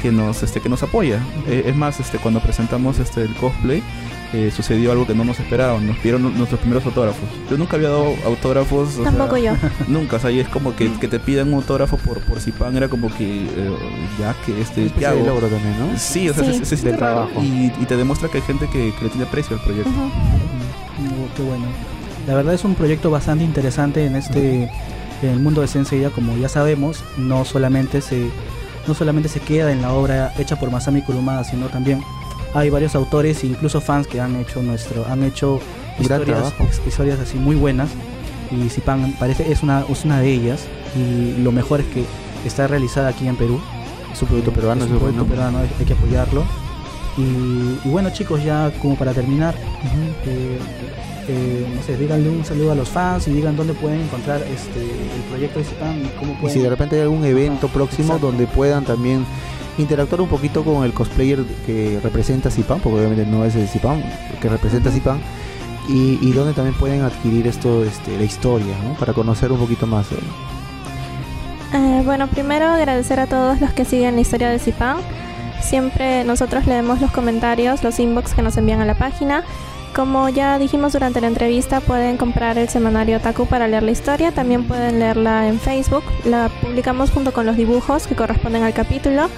que 0.00 0.12
nos 0.12 0.42
este 0.42 0.60
que 0.60 0.68
nos 0.68 0.82
apoya. 0.82 1.20
Eh, 1.46 1.64
es 1.66 1.76
más 1.76 2.00
este 2.00 2.18
cuando 2.18 2.40
presentamos 2.40 2.98
este 2.98 3.22
el 3.22 3.34
cosplay 3.34 3.82
eh, 4.32 4.50
sucedió 4.54 4.92
algo 4.92 5.06
que 5.06 5.14
no 5.14 5.24
nos 5.24 5.40
esperaban 5.40 5.86
nos 5.86 5.96
pidieron 5.96 6.36
nuestros 6.36 6.60
primeros 6.60 6.84
autógrafos. 6.84 7.28
Yo 7.50 7.56
nunca 7.56 7.76
había 7.76 7.88
dado 7.88 8.14
autógrafos 8.26 9.02
tampoco 9.02 9.38
yo. 9.38 9.52
nunca 9.88 10.16
o 10.16 10.18
sea 10.18 10.30
y 10.30 10.40
es 10.40 10.48
como 10.48 10.76
que, 10.76 10.92
que, 10.98 11.08
te 11.08 11.18
pidan 11.18 11.48
un 11.48 11.54
autógrafo 11.54 11.96
por 11.96 12.20
por 12.20 12.38
pan 12.52 12.76
era 12.76 12.88
como 12.88 13.08
que 13.14 13.44
eh, 13.44 13.76
ya 14.18 14.34
que 14.44 14.60
este 14.60 14.90
¿qué 14.90 15.06
hago? 15.06 15.24
logro 15.24 15.48
también 15.48 15.78
no 15.78 15.98
sí 15.98 16.28
o 16.28 16.34
sea 16.34 16.44
se, 16.44 16.64
siente 16.64 16.92
trabajo. 16.98 17.42
y, 17.42 17.72
y, 17.80 17.86
te 17.86 17.96
demuestra 17.96 18.28
que 18.28 18.38
hay 18.38 18.42
gente 18.42 18.68
que, 18.70 18.92
le 19.00 19.08
tiene 19.08 19.26
precio 19.26 19.56
al 19.56 19.62
proyecto. 19.62 19.90
Qué 21.36 21.42
bueno. 21.42 21.66
La 22.26 22.34
verdad 22.34 22.52
es 22.52 22.64
un 22.64 22.74
proyecto 22.74 23.10
bastante 23.10 23.44
interesante 23.44 24.04
en 24.04 24.16
este 24.16 24.70
en 25.22 25.30
el 25.30 25.40
mundo 25.40 25.62
de 25.62 25.68
Sensei 25.68 26.04
como 26.10 26.36
ya 26.36 26.48
sabemos 26.48 27.02
no 27.16 27.44
solamente 27.44 28.00
se 28.00 28.30
no 28.86 28.94
solamente 28.94 29.28
se 29.28 29.40
queda 29.40 29.72
en 29.72 29.82
la 29.82 29.92
obra 29.92 30.32
hecha 30.38 30.56
por 30.56 30.70
Masami 30.70 31.02
Kurumada, 31.02 31.44
sino 31.44 31.66
también 31.66 32.02
hay 32.54 32.70
varios 32.70 32.94
autores 32.94 33.42
e 33.44 33.46
incluso 33.46 33.80
fans 33.80 34.06
que 34.06 34.20
han 34.20 34.36
hecho 34.36 34.62
nuestro, 34.62 35.06
han 35.06 35.22
hecho 35.22 35.60
historias, 35.98 36.52
historias 36.86 37.20
así 37.20 37.38
muy 37.38 37.56
buenas. 37.56 37.90
Y 38.50 38.68
Zipan 38.70 39.12
parece 39.18 39.50
es 39.52 39.62
una, 39.62 39.84
es 39.88 40.04
una 40.04 40.20
de 40.20 40.32
ellas. 40.32 40.66
Y 40.96 41.40
lo 41.42 41.52
mejor 41.52 41.80
es 41.80 41.86
que 41.86 42.04
está 42.46 42.66
realizada 42.66 43.08
aquí 43.08 43.28
en 43.28 43.36
Perú. 43.36 43.60
Es 44.12 44.22
un 44.22 44.28
producto 44.28 44.52
peruano, 44.52 44.84
es 44.84 44.90
un 44.90 44.98
producto 44.98 45.26
peruano, 45.26 45.58
hay, 45.58 45.84
que 45.84 45.92
apoyarlo. 45.92 46.44
Y, 47.16 47.88
bueno 47.88 48.10
chicos, 48.10 48.42
ya 48.42 48.72
como 48.80 48.96
para 48.96 49.12
terminar, 49.12 49.54
eh, 50.24 50.58
eh, 51.28 51.66
no 51.74 51.82
sé, 51.82 51.96
díganle 51.96 52.28
un 52.30 52.44
saludo 52.44 52.72
a 52.72 52.74
los 52.74 52.88
fans 52.88 53.26
y 53.28 53.32
digan 53.32 53.56
dónde 53.56 53.74
pueden 53.74 54.00
encontrar 54.02 54.40
este 54.42 54.80
el 54.80 55.22
proyecto 55.28 55.58
de 55.58 55.64
Zipan 55.64 55.98
y 55.98 56.08
cómo 56.18 56.34
pueden... 56.40 56.56
Y 56.56 56.58
si 56.58 56.60
de 56.60 56.70
repente 56.70 56.96
hay 56.96 57.02
algún 57.02 57.24
evento 57.24 57.68
próximo 57.68 58.18
donde 58.18 58.46
puedan 58.46 58.84
también 58.84 59.26
interactuar 59.78 60.20
un 60.20 60.28
poquito 60.28 60.64
con 60.64 60.84
el 60.84 60.92
cosplayer 60.92 61.44
que 61.66 62.00
representa 62.02 62.50
Zipan, 62.50 62.80
porque 62.80 62.98
obviamente 62.98 63.24
no 63.24 63.44
es 63.44 63.54
el 63.54 63.68
Zipan, 63.68 64.02
que 64.40 64.48
representa 64.48 64.90
Zipan 64.90 65.20
y, 65.88 66.18
y 66.20 66.32
donde 66.32 66.52
también 66.52 66.76
pueden 66.76 67.02
adquirir 67.02 67.46
esto, 67.46 67.84
este, 67.84 68.16
la 68.16 68.24
historia, 68.24 68.74
para 68.98 69.12
conocer 69.12 69.50
un 69.52 69.58
poquito 69.58 69.86
más. 69.86 70.06
Eh, 71.72 72.02
bueno, 72.04 72.26
primero 72.28 72.66
agradecer 72.66 73.20
a 73.20 73.26
todos 73.26 73.60
los 73.60 73.72
que 73.72 73.84
siguen 73.84 74.16
la 74.16 74.20
historia 74.20 74.50
de 74.50 74.58
Zipan. 74.58 74.98
Siempre 75.60 76.24
nosotros 76.24 76.66
leemos 76.66 77.00
los 77.00 77.10
comentarios, 77.10 77.82
los 77.82 77.98
inbox 77.98 78.34
que 78.34 78.42
nos 78.42 78.56
envían 78.56 78.80
a 78.80 78.84
la 78.84 78.94
página. 78.94 79.44
Como 79.94 80.28
ya 80.28 80.58
dijimos 80.58 80.92
durante 80.92 81.20
la 81.20 81.26
entrevista, 81.26 81.80
pueden 81.80 82.18
comprar 82.18 82.56
el 82.58 82.68
semanario 82.68 83.20
Taku 83.20 83.46
para 83.46 83.66
leer 83.66 83.82
la 83.82 83.90
historia. 83.90 84.30
También 84.32 84.64
pueden 84.64 84.98
leerla 84.98 85.48
en 85.48 85.58
Facebook. 85.58 86.04
La 86.24 86.50
publicamos 86.62 87.10
junto 87.10 87.32
con 87.32 87.46
los 87.46 87.56
dibujos 87.56 88.06
que 88.06 88.14
corresponden 88.14 88.62
al 88.62 88.74
capítulo. 88.74 89.28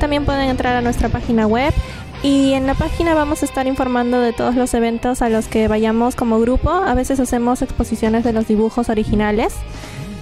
También 0.00 0.24
pueden 0.24 0.48
entrar 0.48 0.74
a 0.74 0.80
nuestra 0.80 1.10
página 1.10 1.46
web 1.46 1.74
y 2.22 2.54
en 2.54 2.66
la 2.66 2.74
página 2.74 3.14
vamos 3.14 3.42
a 3.42 3.44
estar 3.44 3.66
informando 3.66 4.18
de 4.18 4.32
todos 4.32 4.54
los 4.54 4.72
eventos 4.72 5.20
a 5.20 5.28
los 5.28 5.46
que 5.46 5.68
vayamos 5.68 6.16
como 6.16 6.40
grupo. 6.40 6.70
A 6.70 6.94
veces 6.94 7.20
hacemos 7.20 7.60
exposiciones 7.60 8.24
de 8.24 8.32
los 8.32 8.48
dibujos 8.48 8.88
originales. 8.88 9.54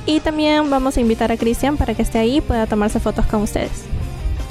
Y 0.04 0.18
también 0.20 0.68
vamos 0.68 0.96
a 0.96 1.00
invitar 1.00 1.30
a 1.30 1.36
Cristian 1.36 1.76
para 1.76 1.94
que 1.94 2.02
esté 2.02 2.18
ahí 2.18 2.38
y 2.38 2.40
pueda 2.40 2.66
tomarse 2.66 2.98
fotos 2.98 3.26
con 3.26 3.42
ustedes. 3.42 3.84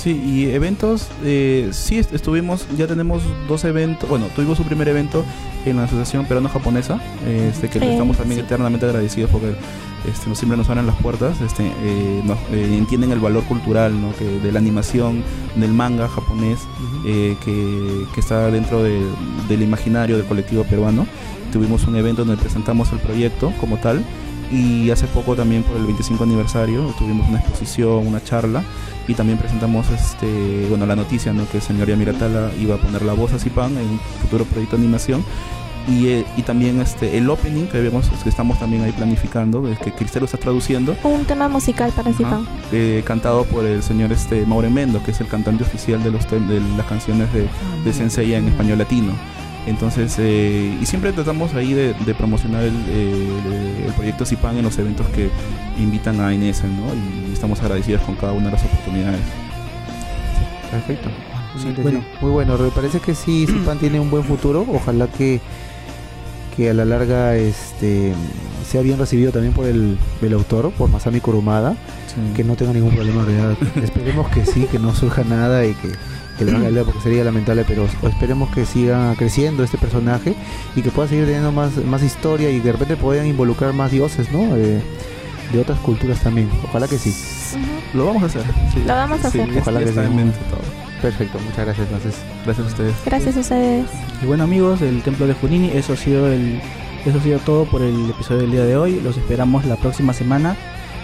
Sí, 0.07 0.21
y 0.25 0.51
eventos, 0.51 1.09
eh, 1.25 1.67
sí 1.73 1.97
estuvimos, 1.97 2.65
ya 2.77 2.87
tenemos 2.87 3.23
dos 3.45 3.65
eventos, 3.65 4.07
bueno, 4.07 4.27
tuvimos 4.33 4.57
un 4.57 4.65
primer 4.65 4.87
evento 4.87 5.25
en 5.65 5.75
la 5.75 5.83
Asociación 5.83 6.23
Peruano-Japonesa, 6.23 7.01
este, 7.27 7.67
que 7.69 7.79
estamos 7.79 8.15
también 8.15 8.39
eternamente 8.39 8.85
agradecidos 8.85 9.29
porque 9.29 9.53
este, 10.09 10.33
siempre 10.33 10.55
nos 10.55 10.69
abren 10.69 10.87
las 10.87 10.95
puertas, 10.95 11.41
este, 11.41 11.67
eh, 11.67 12.23
eh, 12.53 12.75
entienden 12.77 13.11
el 13.11 13.19
valor 13.19 13.43
cultural 13.43 13.93
de 14.41 14.49
la 14.49 14.59
animación, 14.59 15.25
del 15.57 15.73
manga 15.73 16.07
japonés, 16.07 16.59
eh, 17.05 17.35
que, 17.43 18.05
está 18.17 18.49
dentro 18.49 18.83
del 18.83 19.61
imaginario 19.61 20.15
del 20.15 20.25
colectivo 20.25 20.63
peruano. 20.63 21.05
Tuvimos 21.51 21.85
un 21.85 21.97
evento 21.97 22.23
donde 22.23 22.41
presentamos 22.41 22.93
el 22.93 22.99
proyecto 22.99 23.51
como 23.59 23.75
tal 23.75 24.05
y 24.51 24.89
hace 24.91 25.07
poco 25.07 25.35
también 25.35 25.63
por 25.63 25.77
el 25.77 25.83
25 25.83 26.23
aniversario 26.23 26.93
tuvimos 26.97 27.27
una 27.27 27.39
exposición, 27.39 28.07
una 28.07 28.23
charla 28.23 28.63
y 29.07 29.13
también 29.13 29.37
presentamos 29.37 29.89
este 29.89 30.67
bueno 30.69 30.85
la 30.85 30.95
noticia 30.95 31.33
¿no? 31.33 31.47
que 31.49 31.57
el 31.57 31.63
señor 31.63 31.87
Yamiratala 31.87 32.51
iba 32.59 32.75
a 32.75 32.77
poner 32.77 33.01
la 33.01 33.13
voz 33.13 33.33
a 33.33 33.39
Zipan 33.39 33.77
en 33.77 33.87
un 33.87 33.99
futuro 34.21 34.45
proyecto 34.45 34.77
de 34.77 34.83
animación. 34.83 35.23
Y, 35.89 36.25
y, 36.35 36.43
también 36.45 36.81
este 36.81 37.17
el 37.17 37.29
opening 37.29 37.67
que 37.67 37.79
vemos 37.79 38.09
que 38.21 38.27
estamos 38.27 38.59
también 38.59 38.83
ahí 38.83 38.91
planificando 38.91 39.63
que 39.81 39.93
Cristelo 39.93 40.25
está 40.25 40.37
traduciendo. 40.37 40.97
Un 41.03 41.23
tema 41.23 41.47
musical 41.47 41.93
para 41.95 42.11
Zipan 42.11 42.45
eh, 42.73 43.03
cantado 43.05 43.45
por 43.45 43.63
el 43.63 43.81
señor 43.81 44.11
este 44.11 44.45
Maure 44.45 44.69
Mendo 44.69 45.01
que 45.01 45.11
es 45.11 45.21
el 45.21 45.27
cantante 45.27 45.63
oficial 45.63 46.03
de 46.03 46.11
los 46.11 46.29
de 46.29 46.59
las 46.75 46.85
canciones 46.87 47.31
de, 47.31 47.47
de 47.85 47.93
Sensei 47.93 48.33
en 48.33 48.49
español 48.49 48.79
latino 48.79 49.13
entonces, 49.67 50.15
eh, 50.17 50.77
y 50.81 50.85
siempre 50.85 51.11
tratamos 51.11 51.53
ahí 51.53 51.73
de, 51.73 51.93
promocionar 52.17 52.63
el, 52.63 52.73
el, 52.73 53.93
proyecto 53.93 54.25
Zipan 54.25 54.57
en 54.57 54.63
los 54.63 54.77
eventos 54.77 55.05
que 55.07 55.29
invitan 55.77 56.21
a 56.21 56.33
Inés, 56.33 56.63
¿no? 56.63 56.93
Y 56.95 57.33
estamos 57.33 57.59
agradecidos 57.61 58.01
con 58.03 58.15
cada 58.15 58.31
una 58.31 58.45
de 58.45 58.51
las 58.53 58.63
oportunidades. 58.63 59.19
Perfecto. 60.71 61.09
Muy 62.21 62.31
bueno, 62.31 62.57
me 62.57 62.69
parece 62.69 62.99
que 62.99 63.13
sí, 63.13 63.45
Zipan 63.47 63.77
tiene 63.77 63.99
un 63.99 64.09
buen 64.09 64.23
futuro. 64.23 64.65
Ojalá 64.69 65.07
que, 65.07 65.41
que 66.55 66.69
a 66.69 66.73
la 66.73 66.85
larga 66.85 67.35
este 67.35 68.13
sea 68.65 68.81
bien 68.81 68.97
recibido 68.97 69.31
también 69.31 69.53
por 69.53 69.65
el, 69.65 69.97
el 70.21 70.33
autor, 70.33 70.71
por 70.71 70.89
Masami 70.89 71.19
Kurumada, 71.19 71.75
que 72.35 72.43
no 72.43 72.55
tenga 72.55 72.73
ningún 72.73 72.95
problema 72.95 73.23
realidad. 73.23 73.57
Esperemos 73.83 74.29
que 74.29 74.45
sí, 74.45 74.65
que 74.71 74.79
no 74.79 74.95
surja 74.95 75.23
nada 75.23 75.65
y 75.65 75.73
que 75.73 75.89
que 76.37 76.45
le 76.45 76.51
van 76.51 76.77
a 76.77 76.83
porque 76.83 77.01
sería 77.01 77.23
lamentable, 77.23 77.65
pero 77.67 77.87
esperemos 78.03 78.49
que 78.49 78.65
siga 78.65 79.13
creciendo 79.17 79.63
este 79.63 79.77
personaje 79.77 80.35
y 80.75 80.81
que 80.81 80.91
pueda 80.91 81.07
seguir 81.07 81.25
teniendo 81.25 81.51
más, 81.51 81.75
más 81.85 82.03
historia 82.03 82.49
y 82.51 82.59
que 82.59 82.67
de 82.67 82.71
repente 82.73 82.95
puedan 82.95 83.27
involucrar 83.27 83.73
más 83.73 83.91
dioses, 83.91 84.31
¿no? 84.31 84.55
de 85.51 85.59
otras 85.59 85.79
culturas 85.79 86.21
también. 86.21 86.49
Ojalá 86.63 86.87
que 86.87 86.97
sí. 86.97 87.13
Lo 87.93 88.05
vamos 88.05 88.23
a 88.23 88.25
hacer. 88.27 88.43
Lo 88.85 88.93
vamos 88.93 89.23
a 89.23 89.27
hacer. 89.27 89.49
Ojalá 89.57 89.79
que 89.79 89.87
sí. 89.87 89.99
Perfecto, 91.01 91.39
muchas 91.39 91.65
gracias 91.65 91.87
entonces. 91.87 92.15
Gracias 92.43 92.65
a 92.65 92.69
ustedes. 92.69 92.95
Gracias 93.05 93.37
a 93.37 93.39
ustedes. 93.39 93.85
Y 94.21 94.25
bueno 94.25 94.43
amigos 94.43 94.79
del 94.79 95.01
Templo 95.03 95.27
de 95.27 95.33
Junini, 95.33 95.69
eso 95.69 95.93
ha 95.93 95.97
sido 95.97 96.27
el 96.31 96.59
eso 97.05 97.19
ha 97.19 97.21
sido 97.21 97.39
todo 97.39 97.65
por 97.65 97.81
el 97.81 98.09
episodio 98.09 98.41
del 98.41 98.51
día 98.51 98.65
de 98.65 98.75
hoy. 98.75 98.99
Los 99.01 99.15
esperamos 99.15 99.65
la 99.65 99.75
próxima 99.75 100.13
semana 100.13 100.57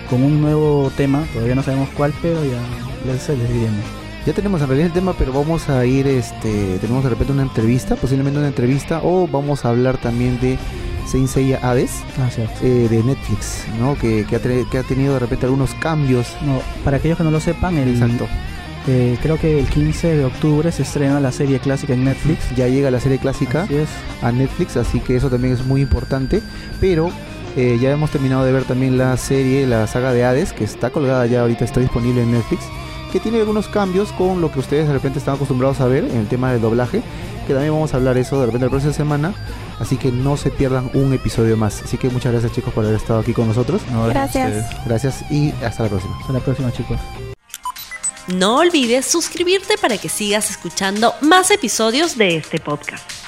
con 0.09 0.23
un 0.23 0.41
nuevo 0.41 0.91
tema. 0.97 1.23
Todavía 1.33 1.55
no 1.55 1.63
sabemos 1.63 1.89
cuál, 1.95 2.13
pero 2.21 2.43
ya 2.43 2.59
les, 3.05 3.29
les 3.29 3.53
diremos. 3.53 4.02
Ya 4.25 4.31
tenemos 4.31 4.61
en 4.61 4.67
realidad 4.67 4.87
el 4.87 4.93
tema, 4.93 5.13
pero 5.13 5.33
vamos 5.33 5.67
a 5.67 5.85
ir, 5.85 6.07
este, 6.07 6.77
tenemos 6.79 7.03
de 7.03 7.09
repente 7.09 7.33
una 7.33 7.41
entrevista, 7.41 7.97
posiblemente 7.97 8.39
una 8.39 8.47
entrevista, 8.47 9.01
o 9.03 9.27
vamos 9.27 9.65
a 9.65 9.69
hablar 9.69 9.97
también 9.97 10.39
de 10.39 10.57
Saint 11.05 11.27
Seiya 11.27 11.59
Hades 11.61 12.01
ah, 12.17 12.29
eh, 12.61 12.87
de 12.89 13.03
Netflix, 13.03 13.65
¿no? 13.77 13.97
Que, 13.97 14.25
que, 14.25 14.37
ha 14.37 14.83
tenido 14.83 15.15
de 15.15 15.19
repente 15.19 15.45
algunos 15.45 15.73
cambios. 15.75 16.37
No, 16.41 16.61
para 16.85 16.97
aquellos 16.97 17.17
que 17.17 17.25
no 17.25 17.31
lo 17.31 17.41
sepan, 17.41 17.77
el, 17.77 17.89
Exacto. 17.89 18.27
Eh, 18.87 19.17
creo 19.21 19.37
que 19.37 19.59
el 19.59 19.67
15 19.67 20.15
de 20.15 20.25
octubre 20.25 20.71
se 20.71 20.83
estrena 20.83 21.19
la 21.19 21.33
serie 21.33 21.59
clásica 21.59 21.93
en 21.93 22.05
Netflix. 22.05 22.55
Ya 22.55 22.69
llega 22.69 22.91
la 22.91 23.01
serie 23.01 23.17
clásica 23.17 23.67
a 24.21 24.31
Netflix, 24.31 24.77
así 24.77 25.01
que 25.01 25.17
eso 25.17 25.29
también 25.29 25.53
es 25.53 25.65
muy 25.65 25.81
importante. 25.81 26.41
Pero 26.79 27.09
eh, 27.57 27.77
ya 27.81 27.91
hemos 27.91 28.09
terminado 28.09 28.45
de 28.45 28.53
ver 28.53 28.63
también 28.63 28.97
la 28.97 29.17
serie, 29.17 29.67
la 29.67 29.85
saga 29.87 30.13
de 30.13 30.23
Hades, 30.23 30.53
que 30.53 30.63
está 30.63 30.91
colgada 30.91 31.25
ya 31.25 31.41
ahorita, 31.41 31.65
está 31.65 31.81
disponible 31.81 32.23
en 32.23 32.31
Netflix 32.31 32.63
que 33.13 33.19
tiene 33.19 33.37
algunos 33.37 33.67
cambios 33.67 34.11
con 34.11 34.41
lo 34.41 34.51
que 34.51 34.57
ustedes 34.57 34.87
de 34.87 34.93
repente 34.93 35.19
están 35.19 35.35
acostumbrados 35.35 35.79
a 35.81 35.85
ver 35.85 36.03
en 36.03 36.17
el 36.17 36.27
tema 36.27 36.51
del 36.51 36.59
doblaje, 36.59 37.03
que 37.45 37.53
también 37.53 37.71
vamos 37.71 37.93
a 37.93 37.97
hablar 37.97 38.17
eso 38.17 38.39
de 38.39 38.47
repente 38.47 38.65
la 38.65 38.71
próxima 38.71 38.91
semana, 38.91 39.35
así 39.79 39.97
que 39.97 40.11
no 40.11 40.35
se 40.35 40.49
pierdan 40.49 40.89
un 40.95 41.13
episodio 41.13 41.55
más. 41.55 41.83
Así 41.83 41.99
que 41.99 42.09
muchas 42.09 42.31
gracias 42.31 42.53
chicos 42.53 42.73
por 42.73 42.83
haber 42.83 42.97
estado 42.97 43.19
aquí 43.19 43.31
con 43.31 43.47
nosotros. 43.47 43.83
gracias. 44.09 44.65
Gracias 44.87 45.31
y 45.31 45.51
hasta 45.63 45.83
la 45.83 45.89
próxima. 45.89 46.17
Hasta 46.21 46.33
la 46.33 46.39
próxima 46.39 46.71
chicos. 46.71 46.99
No 48.29 48.57
olvides 48.57 49.05
suscribirte 49.05 49.77
para 49.77 49.99
que 49.99 50.09
sigas 50.09 50.49
escuchando 50.49 51.13
más 51.21 51.51
episodios 51.51 52.17
de 52.17 52.37
este 52.37 52.59
podcast. 52.59 53.22